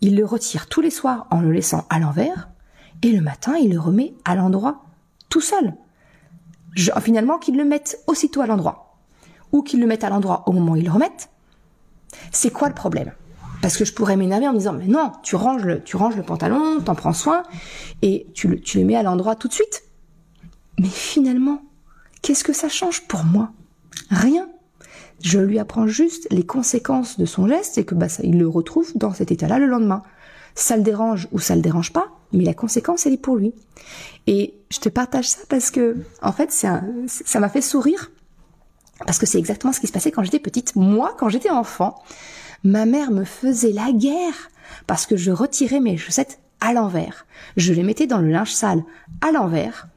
il 0.00 0.16
le 0.16 0.24
retire 0.24 0.68
tous 0.68 0.80
les 0.80 0.90
soirs 0.90 1.26
en 1.30 1.40
le 1.40 1.52
laissant 1.52 1.86
à 1.90 1.98
l'envers, 1.98 2.48
et 3.02 3.10
le 3.10 3.20
matin, 3.20 3.54
il 3.56 3.72
le 3.72 3.80
remet 3.80 4.14
à 4.24 4.34
l'endroit 4.34 4.84
tout 5.28 5.40
seul. 5.40 5.74
finalement 7.00 7.38
qu'ils 7.38 7.56
le 7.56 7.64
mettent 7.64 7.98
aussitôt 8.06 8.40
à 8.40 8.46
l'endroit, 8.46 8.96
ou 9.52 9.62
qu'ils 9.62 9.80
le 9.80 9.86
mettent 9.86 10.04
à 10.04 10.10
l'endroit 10.10 10.42
au 10.46 10.52
moment 10.52 10.72
où 10.72 10.76
ils 10.76 10.84
le 10.84 10.90
remettent, 10.90 11.30
c'est 12.32 12.50
quoi 12.50 12.68
le 12.68 12.74
problème? 12.74 13.12
Parce 13.62 13.76
que 13.76 13.84
je 13.84 13.94
pourrais 13.94 14.16
m'énerver 14.16 14.46
en 14.46 14.52
me 14.52 14.58
disant, 14.58 14.74
mais 14.74 14.86
non, 14.86 15.12
tu 15.22 15.36
ranges 15.36 15.64
le, 15.64 15.82
tu 15.82 15.96
ranges 15.96 16.16
le 16.16 16.22
pantalon, 16.22 16.80
t'en 16.84 16.94
prends 16.94 17.14
soin, 17.14 17.42
et 18.02 18.26
tu 18.34 18.48
le 18.48 18.84
mets 18.84 18.96
à 18.96 19.02
l'endroit 19.02 19.36
tout 19.36 19.48
de 19.48 19.54
suite. 19.54 19.83
Mais 20.78 20.88
finalement, 20.88 21.62
qu'est-ce 22.22 22.44
que 22.44 22.52
ça 22.52 22.68
change 22.68 23.06
pour 23.06 23.24
moi? 23.24 23.52
Rien. 24.10 24.48
Je 25.22 25.38
lui 25.38 25.58
apprends 25.58 25.86
juste 25.86 26.26
les 26.30 26.44
conséquences 26.44 27.18
de 27.18 27.24
son 27.24 27.48
geste 27.48 27.78
et 27.78 27.84
que 27.84 27.94
bah, 27.94 28.08
ça, 28.08 28.22
il 28.24 28.38
le 28.38 28.48
retrouve 28.48 28.92
dans 28.96 29.12
cet 29.12 29.30
état-là 29.32 29.58
le 29.58 29.66
lendemain. 29.66 30.02
Ça 30.54 30.76
le 30.76 30.82
dérange 30.82 31.28
ou 31.32 31.38
ça 31.38 31.56
le 31.56 31.62
dérange 31.62 31.92
pas, 31.92 32.08
mais 32.32 32.44
la 32.44 32.54
conséquence, 32.54 33.06
elle 33.06 33.14
est 33.14 33.18
pour 33.18 33.36
lui. 33.36 33.54
Et 34.26 34.54
je 34.70 34.78
te 34.78 34.88
partage 34.88 35.28
ça 35.28 35.40
parce 35.48 35.70
que, 35.70 35.96
en 36.22 36.32
fait, 36.32 36.50
ça 36.50 36.82
m'a 37.40 37.48
fait 37.48 37.60
sourire 37.60 38.10
parce 39.06 39.18
que 39.18 39.26
c'est 39.26 39.38
exactement 39.38 39.72
ce 39.72 39.80
qui 39.80 39.86
se 39.86 39.92
passait 39.92 40.10
quand 40.10 40.22
j'étais 40.22 40.38
petite. 40.38 40.76
Moi, 40.76 41.14
quand 41.18 41.28
j'étais 41.28 41.50
enfant, 41.50 42.02
ma 42.62 42.86
mère 42.86 43.10
me 43.10 43.24
faisait 43.24 43.72
la 43.72 43.92
guerre 43.92 44.50
parce 44.86 45.06
que 45.06 45.16
je 45.16 45.30
retirais 45.30 45.80
mes 45.80 45.96
chaussettes 45.96 46.40
à 46.60 46.72
l'envers. 46.72 47.26
Je 47.56 47.72
les 47.72 47.82
mettais 47.82 48.06
dans 48.06 48.18
le 48.18 48.30
linge 48.30 48.52
sale 48.52 48.84
à 49.20 49.32
l'envers 49.32 49.88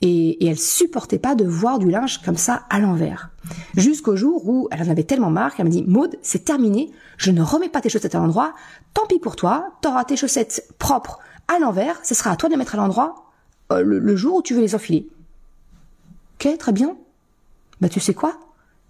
et, 0.00 0.46
elle 0.46 0.58
supportait 0.58 1.18
pas 1.18 1.34
de 1.34 1.44
voir 1.44 1.78
du 1.78 1.90
linge 1.90 2.22
comme 2.22 2.36
ça 2.36 2.64
à 2.70 2.78
l'envers. 2.78 3.30
Jusqu'au 3.76 4.16
jour 4.16 4.48
où 4.48 4.68
elle 4.70 4.82
en 4.82 4.90
avait 4.90 5.04
tellement 5.04 5.30
marre 5.30 5.54
qu'elle 5.54 5.66
m'a 5.66 5.72
dit 5.72 5.84
Maude, 5.86 6.16
c'est 6.22 6.44
terminé, 6.44 6.90
je 7.16 7.30
ne 7.30 7.42
remets 7.42 7.68
pas 7.68 7.80
tes 7.80 7.88
chaussettes 7.88 8.14
à 8.14 8.18
l'endroit, 8.18 8.54
tant 8.94 9.06
pis 9.06 9.18
pour 9.18 9.36
toi, 9.36 9.72
t'auras 9.80 10.04
tes 10.04 10.16
chaussettes 10.16 10.72
propres 10.78 11.18
à 11.48 11.58
l'envers, 11.58 11.98
ce 12.04 12.14
sera 12.14 12.30
à 12.30 12.36
toi 12.36 12.48
de 12.48 12.54
les 12.54 12.58
mettre 12.58 12.74
à 12.74 12.78
l'endroit 12.78 13.32
euh, 13.72 13.82
le, 13.82 14.16
jour 14.16 14.36
où 14.36 14.42
tu 14.42 14.54
veux 14.54 14.60
les 14.60 14.74
enfiler. 14.74 15.08
Ok, 16.34 16.56
très 16.58 16.72
bien. 16.72 16.96
Bah 17.80 17.88
tu 17.88 18.00
sais 18.00 18.14
quoi? 18.14 18.38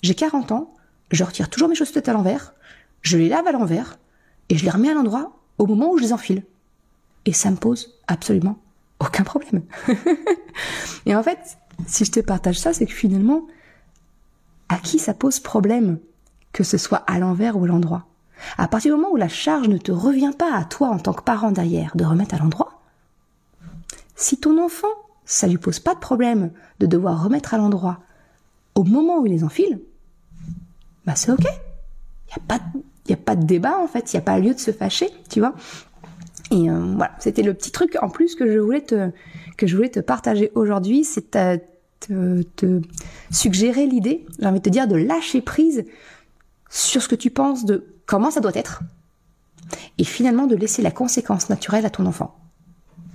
J'ai 0.03 0.15
40 0.15 0.53
ans, 0.53 0.75
je 1.11 1.25
retire 1.25 1.49
toujours 1.49 1.69
mes 1.69 1.75
chaussettes 1.75 2.09
à 2.09 2.13
l'envers, 2.13 2.55
je 3.03 3.17
les 3.17 3.29
lave 3.29 3.47
à 3.47 3.53
l'envers, 3.53 3.99
et 4.49 4.57
je 4.57 4.65
les 4.65 4.71
remets 4.71 4.91
à 4.91 4.95
l'endroit 4.95 5.33
au 5.59 5.67
moment 5.67 5.91
où 5.91 5.99
je 5.99 6.03
les 6.03 6.13
enfile. 6.13 6.43
Et 7.25 7.33
ça 7.33 7.51
me 7.51 7.57
pose 7.57 7.99
absolument 8.07 8.59
aucun 9.01 9.25
problème. 9.25 9.63
et 11.07 11.15
en 11.15 11.23
fait, 11.23 11.59
si 11.87 12.05
je 12.05 12.13
te 12.13 12.21
partage 12.21 12.59
ça, 12.59 12.73
c'est 12.73 12.87
que 12.87 12.93
finalement, 12.93 13.47
à 14.69 14.77
qui 14.77 14.99
ça 14.99 15.15
pose 15.15 15.41
problème 15.41 15.99
que 16.53 16.65
ce 16.65 16.79
soit 16.79 17.05
à 17.07 17.19
l'envers 17.19 17.57
ou 17.57 17.65
à 17.65 17.69
l'endroit? 17.69 18.07
À 18.57 18.69
partir 18.69 18.95
du 18.95 19.01
moment 19.01 19.13
où 19.13 19.17
la 19.17 19.29
charge 19.29 19.69
ne 19.69 19.79
te 19.79 19.93
revient 19.93 20.33
pas 20.37 20.55
à 20.55 20.65
toi 20.65 20.89
en 20.89 20.99
tant 20.99 21.13
que 21.13 21.23
parent 21.23 21.51
derrière 21.51 21.97
de 21.97 22.05
remettre 22.05 22.35
à 22.35 22.39
l'endroit, 22.39 22.83
si 24.15 24.39
ton 24.39 24.63
enfant, 24.63 24.89
ça 25.25 25.47
lui 25.47 25.59
pose 25.59 25.81
pas 25.81 25.95
de 25.95 26.01
problème 26.01 26.51
de 26.81 26.87
devoir 26.87 27.23
remettre 27.23 27.55
à 27.55 27.59
l'endroit 27.59 28.01
au 28.75 28.85
moment 28.85 29.19
où 29.19 29.27
il 29.27 29.33
les 29.33 29.45
enfile, 29.45 29.81
bah 31.05 31.17
c'est 31.17 31.33
ok. 31.33 31.45
Il 31.45 32.43
n'y 32.49 33.15
a 33.15 33.15
a 33.15 33.17
pas 33.17 33.37
de 33.37 33.45
débat 33.45 33.79
en 33.79 33.89
fait, 33.89 34.13
il 34.13 34.17
n'y 34.17 34.21
a 34.21 34.23
pas 34.23 34.39
lieu 34.39 34.55
de 34.55 34.59
se 34.59 34.71
fâcher, 34.71 35.11
tu 35.29 35.41
vois. 35.41 35.55
Et 36.51 36.71
euh, 36.71 36.95
voilà, 36.97 37.13
c'était 37.19 37.43
le 37.43 37.55
petit 37.55 37.71
truc 37.71 37.97
en 38.01 38.09
plus 38.09 38.35
que 38.35 38.51
je 38.51 38.59
voulais 38.59 38.81
te 38.81 39.11
que 39.59 39.67
je 39.67 39.77
voulais 39.77 39.91
te 39.91 40.01
partager 40.01 40.53
aujourd'hui, 40.55 41.05
c'est 41.05 41.33
te, 41.33 42.43
te, 42.43 42.81
suggérer 43.31 43.87
l'idée, 43.87 44.25
j'ai 44.39 44.47
envie 44.47 44.61
de 44.61 44.65
te 44.65 44.71
dire, 44.71 44.87
de 44.87 44.95
lâcher 44.95 45.43
prise 45.43 45.85
sur 46.71 47.03
ce 47.03 47.09
que 47.09 47.17
tu 47.17 47.31
penses 47.31 47.65
de 47.65 47.85
comment 48.07 48.31
ça 48.31 48.41
doit 48.41 48.55
être, 48.55 48.83
et 49.99 50.05
finalement 50.05 50.47
de 50.47 50.55
laisser 50.55 50.81
la 50.81 50.93
conséquence 50.93 51.51
naturelle 51.51 51.85
à 51.85 51.91
ton 51.91 52.07
enfant, 52.07 52.39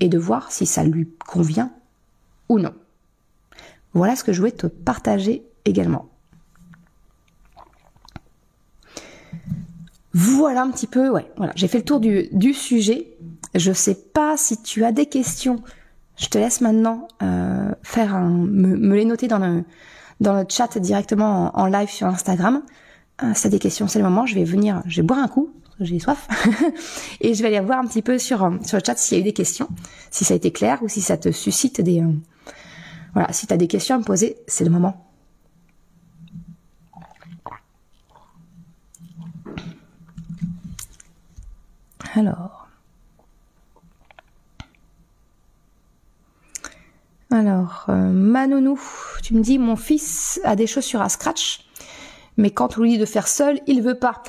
et 0.01 0.09
de 0.09 0.17
voir 0.17 0.51
si 0.51 0.65
ça 0.65 0.83
lui 0.83 1.07
convient 1.25 1.71
ou 2.49 2.59
non. 2.59 2.73
Voilà 3.93 4.17
ce 4.17 4.25
que 4.25 4.33
je 4.33 4.39
voulais 4.39 4.51
te 4.51 4.67
partager 4.67 5.45
également. 5.63 6.09
Voilà 10.13 10.61
un 10.61 10.69
petit 10.69 10.87
peu, 10.87 11.09
ouais, 11.09 11.31
voilà, 11.37 11.53
j'ai 11.55 11.67
fait 11.67 11.79
le 11.79 11.85
tour 11.85 11.99
du, 11.99 12.27
du 12.31 12.53
sujet. 12.53 13.12
Je 13.55 13.71
sais 13.71 13.95
pas 13.95 14.35
si 14.37 14.61
tu 14.61 14.83
as 14.83 14.91
des 14.91 15.05
questions. 15.05 15.61
Je 16.17 16.27
te 16.27 16.37
laisse 16.37 16.61
maintenant 16.61 17.07
euh, 17.21 17.71
faire 17.83 18.15
un, 18.15 18.29
me, 18.29 18.95
les 18.95 19.05
noter 19.05 19.27
dans 19.27 19.39
le 19.39 19.63
dans 20.19 20.33
le 20.33 20.45
chat 20.47 20.77
directement 20.77 21.51
en, 21.55 21.65
live 21.65 21.89
sur 21.89 22.07
Instagram. 22.07 22.63
Euh, 23.23 23.31
si 23.33 23.49
des 23.49 23.59
questions, 23.59 23.87
c'est 23.87 23.99
le 23.99 24.05
moment. 24.05 24.25
Je 24.25 24.35
vais 24.35 24.43
venir, 24.43 24.81
je 24.85 25.01
vais 25.01 25.07
boire 25.07 25.19
un 25.19 25.27
coup, 25.27 25.51
j'ai 25.79 25.99
soif, 25.99 26.27
et 27.21 27.33
je 27.33 27.41
vais 27.41 27.49
aller 27.49 27.65
voir 27.65 27.79
un 27.79 27.85
petit 27.85 28.01
peu 28.01 28.17
sur 28.17 28.39
sur 28.63 28.77
le 28.77 28.83
chat 28.85 28.97
s'il 28.97 29.17
y 29.17 29.19
a 29.19 29.21
eu 29.21 29.23
des 29.23 29.33
questions, 29.33 29.67
si 30.11 30.23
ça 30.23 30.33
a 30.33 30.37
été 30.37 30.51
clair 30.51 30.81
ou 30.81 30.87
si 30.87 31.01
ça 31.01 31.17
te 31.17 31.31
suscite 31.31 31.81
des 31.81 32.01
euh, 32.01 32.11
voilà, 33.13 33.31
si 33.31 33.45
tu 33.45 33.53
as 33.53 33.57
des 33.57 33.67
questions 33.67 33.95
à 33.95 33.99
me 33.99 34.03
poser, 34.03 34.37
c'est 34.47 34.63
le 34.63 34.71
moment. 34.71 35.05
Alors. 42.15 42.62
Alors, 47.33 47.85
euh, 47.89 48.11
Manounou, 48.11 48.79
tu 49.23 49.33
me 49.33 49.41
dis, 49.41 49.57
mon 49.57 49.75
fils 49.75 50.39
a 50.43 50.55
des 50.55 50.67
chaussures 50.67 51.01
à 51.01 51.09
scratch, 51.09 51.65
mais 52.37 52.51
quand 52.51 52.77
on 52.77 52.83
lui 52.83 52.91
dit 52.91 52.97
de 52.99 53.07
faire 53.07 53.27
seul, 53.27 53.59
il 53.65 53.81
veut 53.81 53.97
pas. 53.97 54.21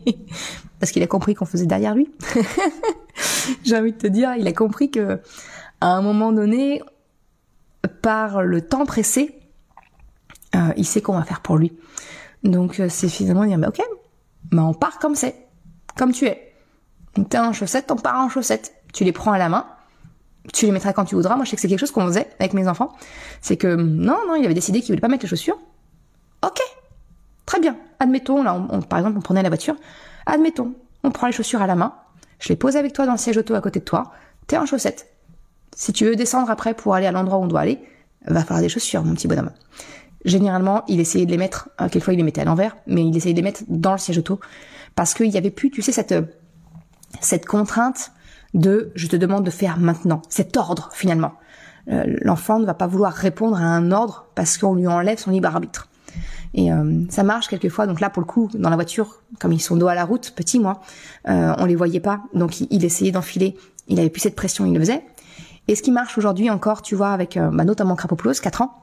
Parce 0.78 0.92
qu'il 0.92 1.02
a 1.02 1.08
compris 1.08 1.34
qu'on 1.34 1.44
faisait 1.44 1.66
derrière 1.66 1.96
lui. 1.96 2.08
J'ai 3.64 3.76
envie 3.76 3.90
de 3.90 3.98
te 3.98 4.06
dire, 4.06 4.36
il 4.38 4.46
a 4.46 4.52
compris 4.52 4.92
que 4.92 5.18
à 5.80 5.88
un 5.88 6.02
moment 6.02 6.30
donné, 6.30 6.80
par 8.00 8.42
le 8.42 8.62
temps 8.62 8.86
pressé, 8.86 9.34
euh, 10.54 10.72
il 10.76 10.86
sait 10.86 11.00
qu'on 11.00 11.14
va 11.14 11.24
faire 11.24 11.40
pour 11.40 11.58
lui. 11.58 11.76
Donc 12.44 12.78
euh, 12.78 12.86
c'est 12.88 13.08
finalement 13.08 13.44
dire, 13.44 13.58
bah, 13.58 13.70
ok, 13.70 13.82
bah, 14.52 14.62
on 14.62 14.72
part 14.72 15.00
comme 15.00 15.16
c'est, 15.16 15.48
comme 15.96 16.12
tu 16.12 16.26
es. 16.26 16.54
T'es 17.28 17.38
en 17.38 17.52
chaussettes, 17.52 17.88
t'en 17.88 17.96
pars 17.96 18.20
en 18.20 18.28
chaussettes. 18.28 18.72
Tu 18.92 19.02
les 19.02 19.10
prends 19.10 19.32
à 19.32 19.38
la 19.38 19.48
main, 19.48 19.66
tu 20.52 20.66
les 20.66 20.72
mettras 20.72 20.92
quand 20.92 21.04
tu 21.04 21.14
voudras. 21.14 21.36
Moi, 21.36 21.44
je 21.44 21.50
sais 21.50 21.56
que 21.56 21.62
c'est 21.62 21.68
quelque 21.68 21.80
chose 21.80 21.90
qu'on 21.90 22.06
faisait 22.06 22.28
avec 22.38 22.54
mes 22.54 22.68
enfants. 22.68 22.92
C'est 23.40 23.56
que 23.56 23.74
non, 23.74 24.18
non, 24.26 24.34
il 24.36 24.44
avait 24.44 24.54
décidé 24.54 24.80
qu'il 24.80 24.88
voulait 24.88 25.00
pas 25.00 25.08
mettre 25.08 25.24
les 25.24 25.28
chaussures. 25.28 25.58
Ok, 26.44 26.60
très 27.46 27.60
bien. 27.60 27.76
Admettons, 27.98 28.42
là, 28.42 28.54
on, 28.54 28.80
par 28.80 28.98
exemple, 28.98 29.18
on 29.18 29.20
prenait 29.20 29.42
la 29.42 29.48
voiture. 29.48 29.76
Admettons, 30.26 30.74
on 31.04 31.10
prend 31.10 31.26
les 31.26 31.32
chaussures 31.32 31.62
à 31.62 31.66
la 31.66 31.74
main. 31.74 31.94
Je 32.38 32.48
les 32.48 32.56
pose 32.56 32.76
avec 32.76 32.92
toi 32.92 33.06
dans 33.06 33.12
le 33.12 33.18
siège 33.18 33.36
auto 33.36 33.54
à 33.54 33.60
côté 33.60 33.80
de 33.80 33.84
toi. 33.84 34.12
T'es 34.46 34.56
en 34.56 34.66
chaussettes. 34.66 35.10
Si 35.76 35.92
tu 35.92 36.04
veux 36.06 36.16
descendre 36.16 36.50
après 36.50 36.74
pour 36.74 36.94
aller 36.94 37.06
à 37.06 37.12
l'endroit 37.12 37.38
où 37.38 37.42
on 37.42 37.46
doit 37.46 37.60
aller, 37.60 37.78
va 38.26 38.42
falloir 38.42 38.62
des 38.62 38.68
chaussures, 38.68 39.04
mon 39.04 39.14
petit 39.14 39.28
bonhomme. 39.28 39.50
Généralement, 40.24 40.84
il 40.88 41.00
essayait 41.00 41.26
de 41.26 41.30
les 41.30 41.38
mettre, 41.38 41.70
euh, 41.80 41.88
quelquefois 41.88 42.14
il 42.14 42.18
les 42.18 42.22
mettait 42.22 42.42
à 42.42 42.44
l'envers, 42.44 42.76
mais 42.86 43.04
il 43.04 43.16
essayait 43.16 43.32
de 43.32 43.38
les 43.38 43.44
mettre 43.44 43.62
dans 43.68 43.92
le 43.92 43.98
siège 43.98 44.18
auto 44.18 44.40
parce 44.94 45.14
qu'il 45.14 45.28
y 45.28 45.38
avait 45.38 45.50
plus, 45.50 45.70
tu 45.70 45.82
sais, 45.82 45.92
cette 45.92 46.14
cette 47.20 47.46
contrainte 47.46 48.12
de 48.54 48.92
je 48.94 49.06
te 49.06 49.16
demande 49.16 49.44
de 49.44 49.50
faire 49.50 49.78
maintenant, 49.78 50.22
cet 50.28 50.56
ordre 50.56 50.90
finalement. 50.92 51.32
Euh, 51.88 52.04
l'enfant 52.22 52.58
ne 52.58 52.66
va 52.66 52.74
pas 52.74 52.86
vouloir 52.86 53.12
répondre 53.12 53.56
à 53.56 53.64
un 53.64 53.90
ordre 53.90 54.26
parce 54.34 54.58
qu'on 54.58 54.74
lui 54.74 54.86
enlève 54.86 55.18
son 55.18 55.30
libre 55.30 55.48
arbitre. 55.48 55.88
Et 56.54 56.72
euh, 56.72 57.04
ça 57.08 57.22
marche 57.22 57.48
quelquefois. 57.48 57.86
Donc 57.86 58.00
là, 58.00 58.10
pour 58.10 58.20
le 58.20 58.26
coup, 58.26 58.48
dans 58.54 58.70
la 58.70 58.76
voiture, 58.76 59.22
comme 59.38 59.52
ils 59.52 59.60
sont 59.60 59.76
dos 59.76 59.88
à 59.88 59.94
la 59.94 60.04
route, 60.04 60.32
petit 60.34 60.58
moi, 60.58 60.80
euh, 61.28 61.54
on 61.58 61.64
les 61.64 61.76
voyait 61.76 62.00
pas. 62.00 62.22
Donc 62.34 62.60
il, 62.60 62.84
essayait 62.84 63.12
d'enfiler. 63.12 63.56
Il 63.88 63.98
avait 64.00 64.10
plus 64.10 64.20
cette 64.20 64.36
pression, 64.36 64.66
il 64.66 64.74
le 64.74 64.80
faisait. 64.80 65.04
Et 65.68 65.74
ce 65.74 65.82
qui 65.82 65.92
marche 65.92 66.18
aujourd'hui 66.18 66.50
encore, 66.50 66.82
tu 66.82 66.94
vois, 66.94 67.10
avec 67.10 67.36
euh, 67.36 67.50
bah, 67.50 67.64
notamment 67.64 67.94
Crapopoulos, 67.94 68.40
4 68.42 68.62
ans, 68.62 68.82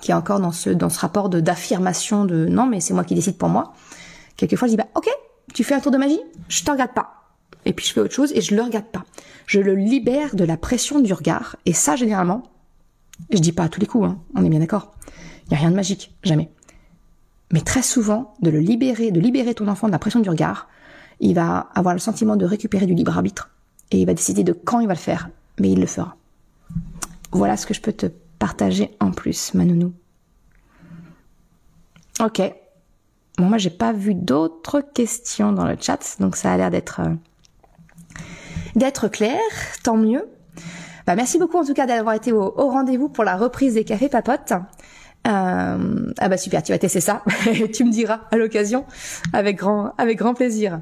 qui 0.00 0.10
est 0.10 0.14
encore 0.14 0.40
dans 0.40 0.52
ce 0.52 0.70
dans 0.70 0.88
ce 0.88 1.00
rapport 1.00 1.28
de 1.28 1.40
d'affirmation 1.40 2.24
de 2.24 2.46
non, 2.46 2.66
mais 2.66 2.80
c'est 2.80 2.94
moi 2.94 3.04
qui 3.04 3.14
décide 3.14 3.38
pour 3.38 3.48
moi. 3.48 3.72
Quelquefois, 4.36 4.68
je 4.68 4.72
dis 4.72 4.76
bah 4.76 4.88
ok, 4.94 5.08
tu 5.54 5.64
fais 5.64 5.74
un 5.74 5.80
tour 5.80 5.92
de 5.92 5.98
magie, 5.98 6.20
je 6.48 6.64
te 6.64 6.70
regarde 6.70 6.92
pas 6.92 7.21
et 7.64 7.72
puis 7.72 7.86
je 7.86 7.92
fais 7.92 8.00
autre 8.00 8.14
chose 8.14 8.32
et 8.34 8.40
je 8.40 8.54
le 8.54 8.62
regarde 8.62 8.86
pas. 8.86 9.04
Je 9.46 9.60
le 9.60 9.74
libère 9.74 10.34
de 10.34 10.44
la 10.44 10.56
pression 10.56 11.00
du 11.00 11.12
regard 11.12 11.56
et 11.66 11.72
ça 11.72 11.96
généralement, 11.96 12.42
je 13.30 13.38
dis 13.38 13.52
pas 13.52 13.64
à 13.64 13.68
tous 13.68 13.80
les 13.80 13.86
coups, 13.86 14.08
hein, 14.08 14.18
on 14.34 14.44
est 14.44 14.48
bien 14.48 14.60
d'accord. 14.60 14.94
Il 15.46 15.52
y 15.52 15.54
a 15.54 15.58
rien 15.58 15.70
de 15.70 15.76
magique, 15.76 16.14
jamais. 16.22 16.48
Mais 17.52 17.60
très 17.60 17.82
souvent, 17.82 18.34
de 18.40 18.50
le 18.50 18.60
libérer, 18.60 19.10
de 19.10 19.20
libérer 19.20 19.54
ton 19.54 19.68
enfant 19.68 19.86
de 19.86 19.92
la 19.92 19.98
pression 19.98 20.20
du 20.20 20.30
regard, 20.30 20.68
il 21.20 21.34
va 21.34 21.68
avoir 21.74 21.94
le 21.94 22.00
sentiment 22.00 22.36
de 22.36 22.46
récupérer 22.46 22.86
du 22.86 22.94
libre 22.94 23.16
arbitre 23.16 23.50
et 23.90 24.00
il 24.00 24.06
va 24.06 24.14
décider 24.14 24.42
de 24.42 24.52
quand 24.52 24.80
il 24.80 24.86
va 24.86 24.94
le 24.94 24.98
faire, 24.98 25.28
mais 25.60 25.70
il 25.70 25.80
le 25.80 25.86
fera. 25.86 26.16
Voilà 27.30 27.56
ce 27.56 27.66
que 27.66 27.74
je 27.74 27.80
peux 27.80 27.92
te 27.92 28.06
partager 28.38 28.90
en 29.00 29.10
plus, 29.12 29.54
Manounou. 29.54 29.92
Ok. 32.20 32.40
Bon, 33.38 33.46
moi, 33.46 33.58
j'ai 33.58 33.70
pas 33.70 33.92
vu 33.92 34.14
d'autres 34.14 34.80
questions 34.80 35.52
dans 35.52 35.66
le 35.66 35.76
chat, 35.80 36.16
donc 36.20 36.36
ça 36.36 36.52
a 36.52 36.56
l'air 36.56 36.70
d'être 36.70 37.00
euh, 37.00 37.14
d'être 38.74 39.08
clair, 39.08 39.40
tant 39.82 39.96
mieux. 39.96 40.28
Bah, 41.06 41.16
merci 41.16 41.38
beaucoup 41.38 41.58
en 41.58 41.64
tout 41.64 41.74
cas 41.74 41.86
d'avoir 41.86 42.14
été 42.14 42.32
au, 42.32 42.50
rendez-vous 42.56 43.08
pour 43.08 43.24
la 43.24 43.36
reprise 43.36 43.74
des 43.74 43.84
cafés 43.84 44.08
papotes. 44.08 44.52
Euh, 45.28 46.12
ah 46.18 46.28
bah 46.28 46.36
super, 46.36 46.62
tu 46.64 46.72
vas 46.72 46.78
tester 46.78 47.00
ça. 47.00 47.22
tu 47.72 47.84
me 47.84 47.92
diras 47.92 48.22
à 48.32 48.36
l'occasion, 48.36 48.84
avec 49.32 49.56
grand, 49.56 49.92
avec 49.96 50.18
grand 50.18 50.34
plaisir. 50.34 50.80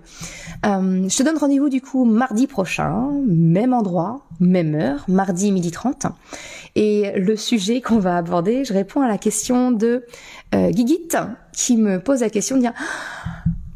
Euh, 0.64 1.08
je 1.08 1.16
te 1.16 1.22
donne 1.22 1.36
rendez-vous 1.36 1.68
du 1.68 1.82
coup 1.82 2.04
mardi 2.04 2.46
prochain, 2.46 3.10
même 3.26 3.74
endroit, 3.74 4.26
même 4.40 4.74
heure, 4.74 5.04
mardi 5.08 5.52
midi 5.52 5.70
30. 5.70 6.06
Et 6.74 7.12
le 7.16 7.36
sujet 7.36 7.80
qu'on 7.80 7.98
va 7.98 8.16
aborder, 8.16 8.64
je 8.64 8.72
réponds 8.72 9.02
à 9.02 9.08
la 9.08 9.18
question 9.18 9.72
de 9.72 10.06
euh, 10.54 10.70
qui 11.52 11.76
me 11.76 11.98
pose 11.98 12.20
la 12.20 12.30
question 12.30 12.56
de 12.56 12.62
dire 12.62 12.72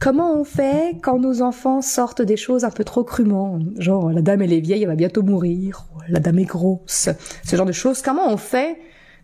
Comment 0.04 0.38
on 0.38 0.44
fait 0.44 0.98
quand 1.00 1.18
nos 1.18 1.40
enfants 1.40 1.80
sortent 1.80 2.20
des 2.20 2.36
choses 2.36 2.64
un 2.64 2.70
peu 2.70 2.84
trop 2.84 3.04
crûment? 3.04 3.58
Genre, 3.78 4.10
la 4.10 4.20
dame 4.20 4.42
elle 4.42 4.52
est 4.52 4.60
vieille, 4.60 4.82
elle 4.82 4.88
va 4.90 4.96
bientôt 4.96 5.22
mourir, 5.22 5.86
la 6.10 6.20
dame 6.20 6.40
est 6.40 6.44
grosse, 6.44 7.08
ce 7.42 7.56
genre 7.56 7.64
de 7.64 7.72
choses. 7.72 8.02
Comment 8.02 8.28
on 8.28 8.36
fait 8.36 8.78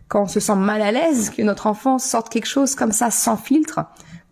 quand 0.07 0.23
on 0.23 0.27
se 0.27 0.39
sent 0.39 0.55
mal 0.55 0.81
à 0.81 0.91
l'aise 0.91 1.29
que 1.29 1.43
notre 1.43 1.67
enfant 1.67 1.99
sorte 1.99 2.29
quelque 2.29 2.47
chose 2.47 2.73
comme 2.73 2.91
ça 2.91 3.11
sans 3.11 3.37
filtre? 3.37 3.81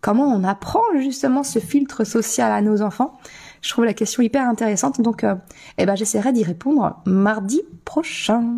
Comment 0.00 0.26
on 0.26 0.42
apprend 0.42 0.82
justement 0.98 1.44
ce 1.44 1.60
filtre 1.60 2.02
social 2.02 2.50
à 2.50 2.62
nos 2.62 2.82
enfants? 2.82 3.16
Je 3.62 3.70
trouve 3.70 3.84
la 3.84 3.94
question 3.94 4.20
hyper 4.20 4.48
intéressante, 4.48 5.00
donc 5.00 5.22
euh, 5.22 5.36
eh 5.78 5.86
ben, 5.86 5.94
j'essaierai 5.94 6.32
d'y 6.32 6.42
répondre 6.42 7.00
mardi 7.06 7.62
prochain. 7.84 8.56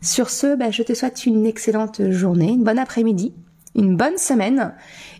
Sur 0.00 0.30
ce, 0.30 0.54
ben, 0.54 0.70
je 0.70 0.84
te 0.84 0.94
souhaite 0.94 1.26
une 1.26 1.46
excellente 1.46 2.12
journée, 2.12 2.52
une 2.52 2.62
bonne 2.62 2.78
après-midi, 2.78 3.34
une 3.74 3.96
bonne 3.96 4.18
semaine, 4.18 4.74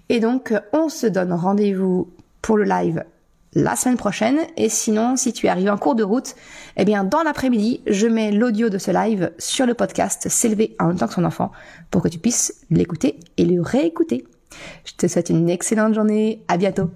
et 0.08 0.20
donc 0.20 0.54
on 0.72 0.88
se 0.88 1.06
donne 1.06 1.32
rendez-vous 1.32 2.12
pour 2.40 2.56
le 2.56 2.64
live 2.64 3.04
la 3.54 3.76
semaine 3.76 3.96
prochaine. 3.96 4.40
Et 4.56 4.68
sinon, 4.68 5.16
si 5.16 5.32
tu 5.32 5.48
arrives 5.48 5.70
en 5.70 5.78
cours 5.78 5.94
de 5.94 6.02
route, 6.02 6.34
eh 6.76 6.84
bien, 6.84 7.04
dans 7.04 7.22
l'après-midi, 7.22 7.82
je 7.86 8.06
mets 8.06 8.32
l'audio 8.32 8.68
de 8.68 8.78
ce 8.78 8.90
live 8.90 9.32
sur 9.38 9.66
le 9.66 9.74
podcast 9.74 10.28
S'élever 10.28 10.74
en 10.78 10.88
même 10.88 10.98
temps 10.98 11.08
que 11.08 11.14
son 11.14 11.24
enfant 11.24 11.52
pour 11.90 12.02
que 12.02 12.08
tu 12.08 12.18
puisses 12.18 12.64
l'écouter 12.70 13.18
et 13.36 13.44
le 13.44 13.60
réécouter. 13.60 14.26
Je 14.84 14.92
te 14.94 15.06
souhaite 15.06 15.30
une 15.30 15.50
excellente 15.50 15.94
journée. 15.94 16.44
À 16.48 16.56
bientôt. 16.56 16.90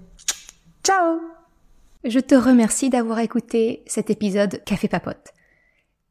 Ciao! 0.83 1.19
Je 2.05 2.21
te 2.21 2.35
remercie 2.35 2.91
d'avoir 2.91 3.19
écouté 3.19 3.83
cet 3.87 4.11
épisode 4.11 4.63
Café 4.65 4.89
Papote. 4.89 5.33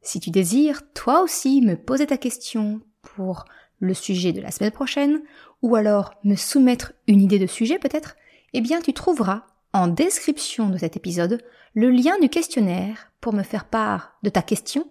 Si 0.02 0.20
tu 0.20 0.30
désires, 0.30 0.82
toi 0.92 1.22
aussi, 1.22 1.62
me 1.62 1.74
poser 1.74 2.06
ta 2.06 2.18
question 2.18 2.80
pour 3.02 3.46
le 3.80 3.94
sujet 3.94 4.32
de 4.32 4.40
la 4.40 4.50
semaine 4.50 4.72
prochaine, 4.72 5.20
ou 5.66 5.74
alors 5.74 6.14
me 6.22 6.36
soumettre 6.36 6.92
une 7.08 7.20
idée 7.20 7.40
de 7.40 7.46
sujet 7.48 7.80
peut-être, 7.80 8.14
eh 8.52 8.60
bien 8.60 8.80
tu 8.80 8.92
trouveras 8.92 9.42
en 9.72 9.88
description 9.88 10.68
de 10.68 10.78
cet 10.78 10.96
épisode 10.96 11.42
le 11.74 11.90
lien 11.90 12.16
du 12.20 12.28
questionnaire 12.28 13.10
pour 13.20 13.32
me 13.32 13.42
faire 13.42 13.64
part 13.64 14.12
de 14.22 14.30
ta 14.30 14.42
question 14.42 14.88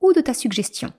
ou 0.00 0.14
de 0.14 0.22
ta 0.22 0.32
suggestion. 0.32 0.94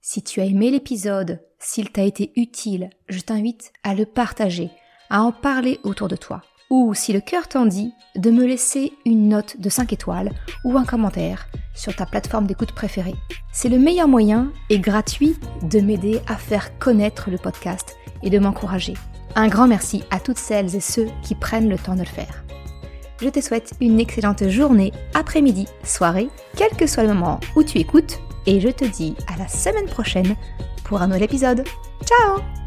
Si 0.00 0.22
tu 0.22 0.40
as 0.40 0.44
aimé 0.44 0.70
l'épisode, 0.70 1.40
s'il 1.58 1.90
t'a 1.90 2.04
été 2.04 2.32
utile, 2.36 2.90
je 3.08 3.18
t'invite 3.18 3.72
à 3.82 3.94
le 3.94 4.06
partager, 4.06 4.70
à 5.10 5.22
en 5.22 5.32
parler 5.32 5.80
autour 5.82 6.06
de 6.06 6.14
toi. 6.14 6.42
Ou 6.70 6.94
si 6.94 7.12
le 7.12 7.20
cœur 7.20 7.48
t'en 7.48 7.66
dit, 7.66 7.92
de 8.14 8.30
me 8.30 8.46
laisser 8.46 8.92
une 9.04 9.28
note 9.28 9.60
de 9.60 9.68
5 9.68 9.92
étoiles 9.92 10.30
ou 10.64 10.78
un 10.78 10.84
commentaire 10.84 11.48
sur 11.74 11.96
ta 11.96 12.06
plateforme 12.06 12.46
d'écoute 12.46 12.72
préférée. 12.72 13.16
C'est 13.52 13.68
le 13.68 13.80
meilleur 13.80 14.06
moyen 14.06 14.52
et 14.68 14.78
gratuit 14.78 15.34
de 15.62 15.80
m'aider 15.80 16.20
à 16.28 16.36
faire 16.36 16.78
connaître 16.78 17.28
le 17.28 17.38
podcast 17.38 17.96
et 18.22 18.30
de 18.30 18.38
m'encourager. 18.38 18.94
Un 19.34 19.48
grand 19.48 19.66
merci 19.68 20.02
à 20.10 20.18
toutes 20.18 20.38
celles 20.38 20.74
et 20.74 20.80
ceux 20.80 21.08
qui 21.22 21.34
prennent 21.34 21.68
le 21.68 21.78
temps 21.78 21.94
de 21.94 22.00
le 22.00 22.06
faire. 22.06 22.44
Je 23.20 23.28
te 23.28 23.40
souhaite 23.40 23.74
une 23.80 24.00
excellente 24.00 24.48
journée, 24.48 24.92
après-midi, 25.14 25.66
soirée, 25.84 26.30
quel 26.56 26.70
que 26.70 26.86
soit 26.86 27.02
le 27.02 27.12
moment 27.12 27.38
où 27.54 27.62
tu 27.62 27.78
écoutes 27.78 28.18
et 28.46 28.60
je 28.60 28.68
te 28.68 28.84
dis 28.84 29.14
à 29.32 29.38
la 29.38 29.48
semaine 29.48 29.86
prochaine 29.86 30.34
pour 30.84 31.02
un 31.02 31.06
nouvel 31.06 31.24
épisode. 31.24 31.64
Ciao 32.04 32.59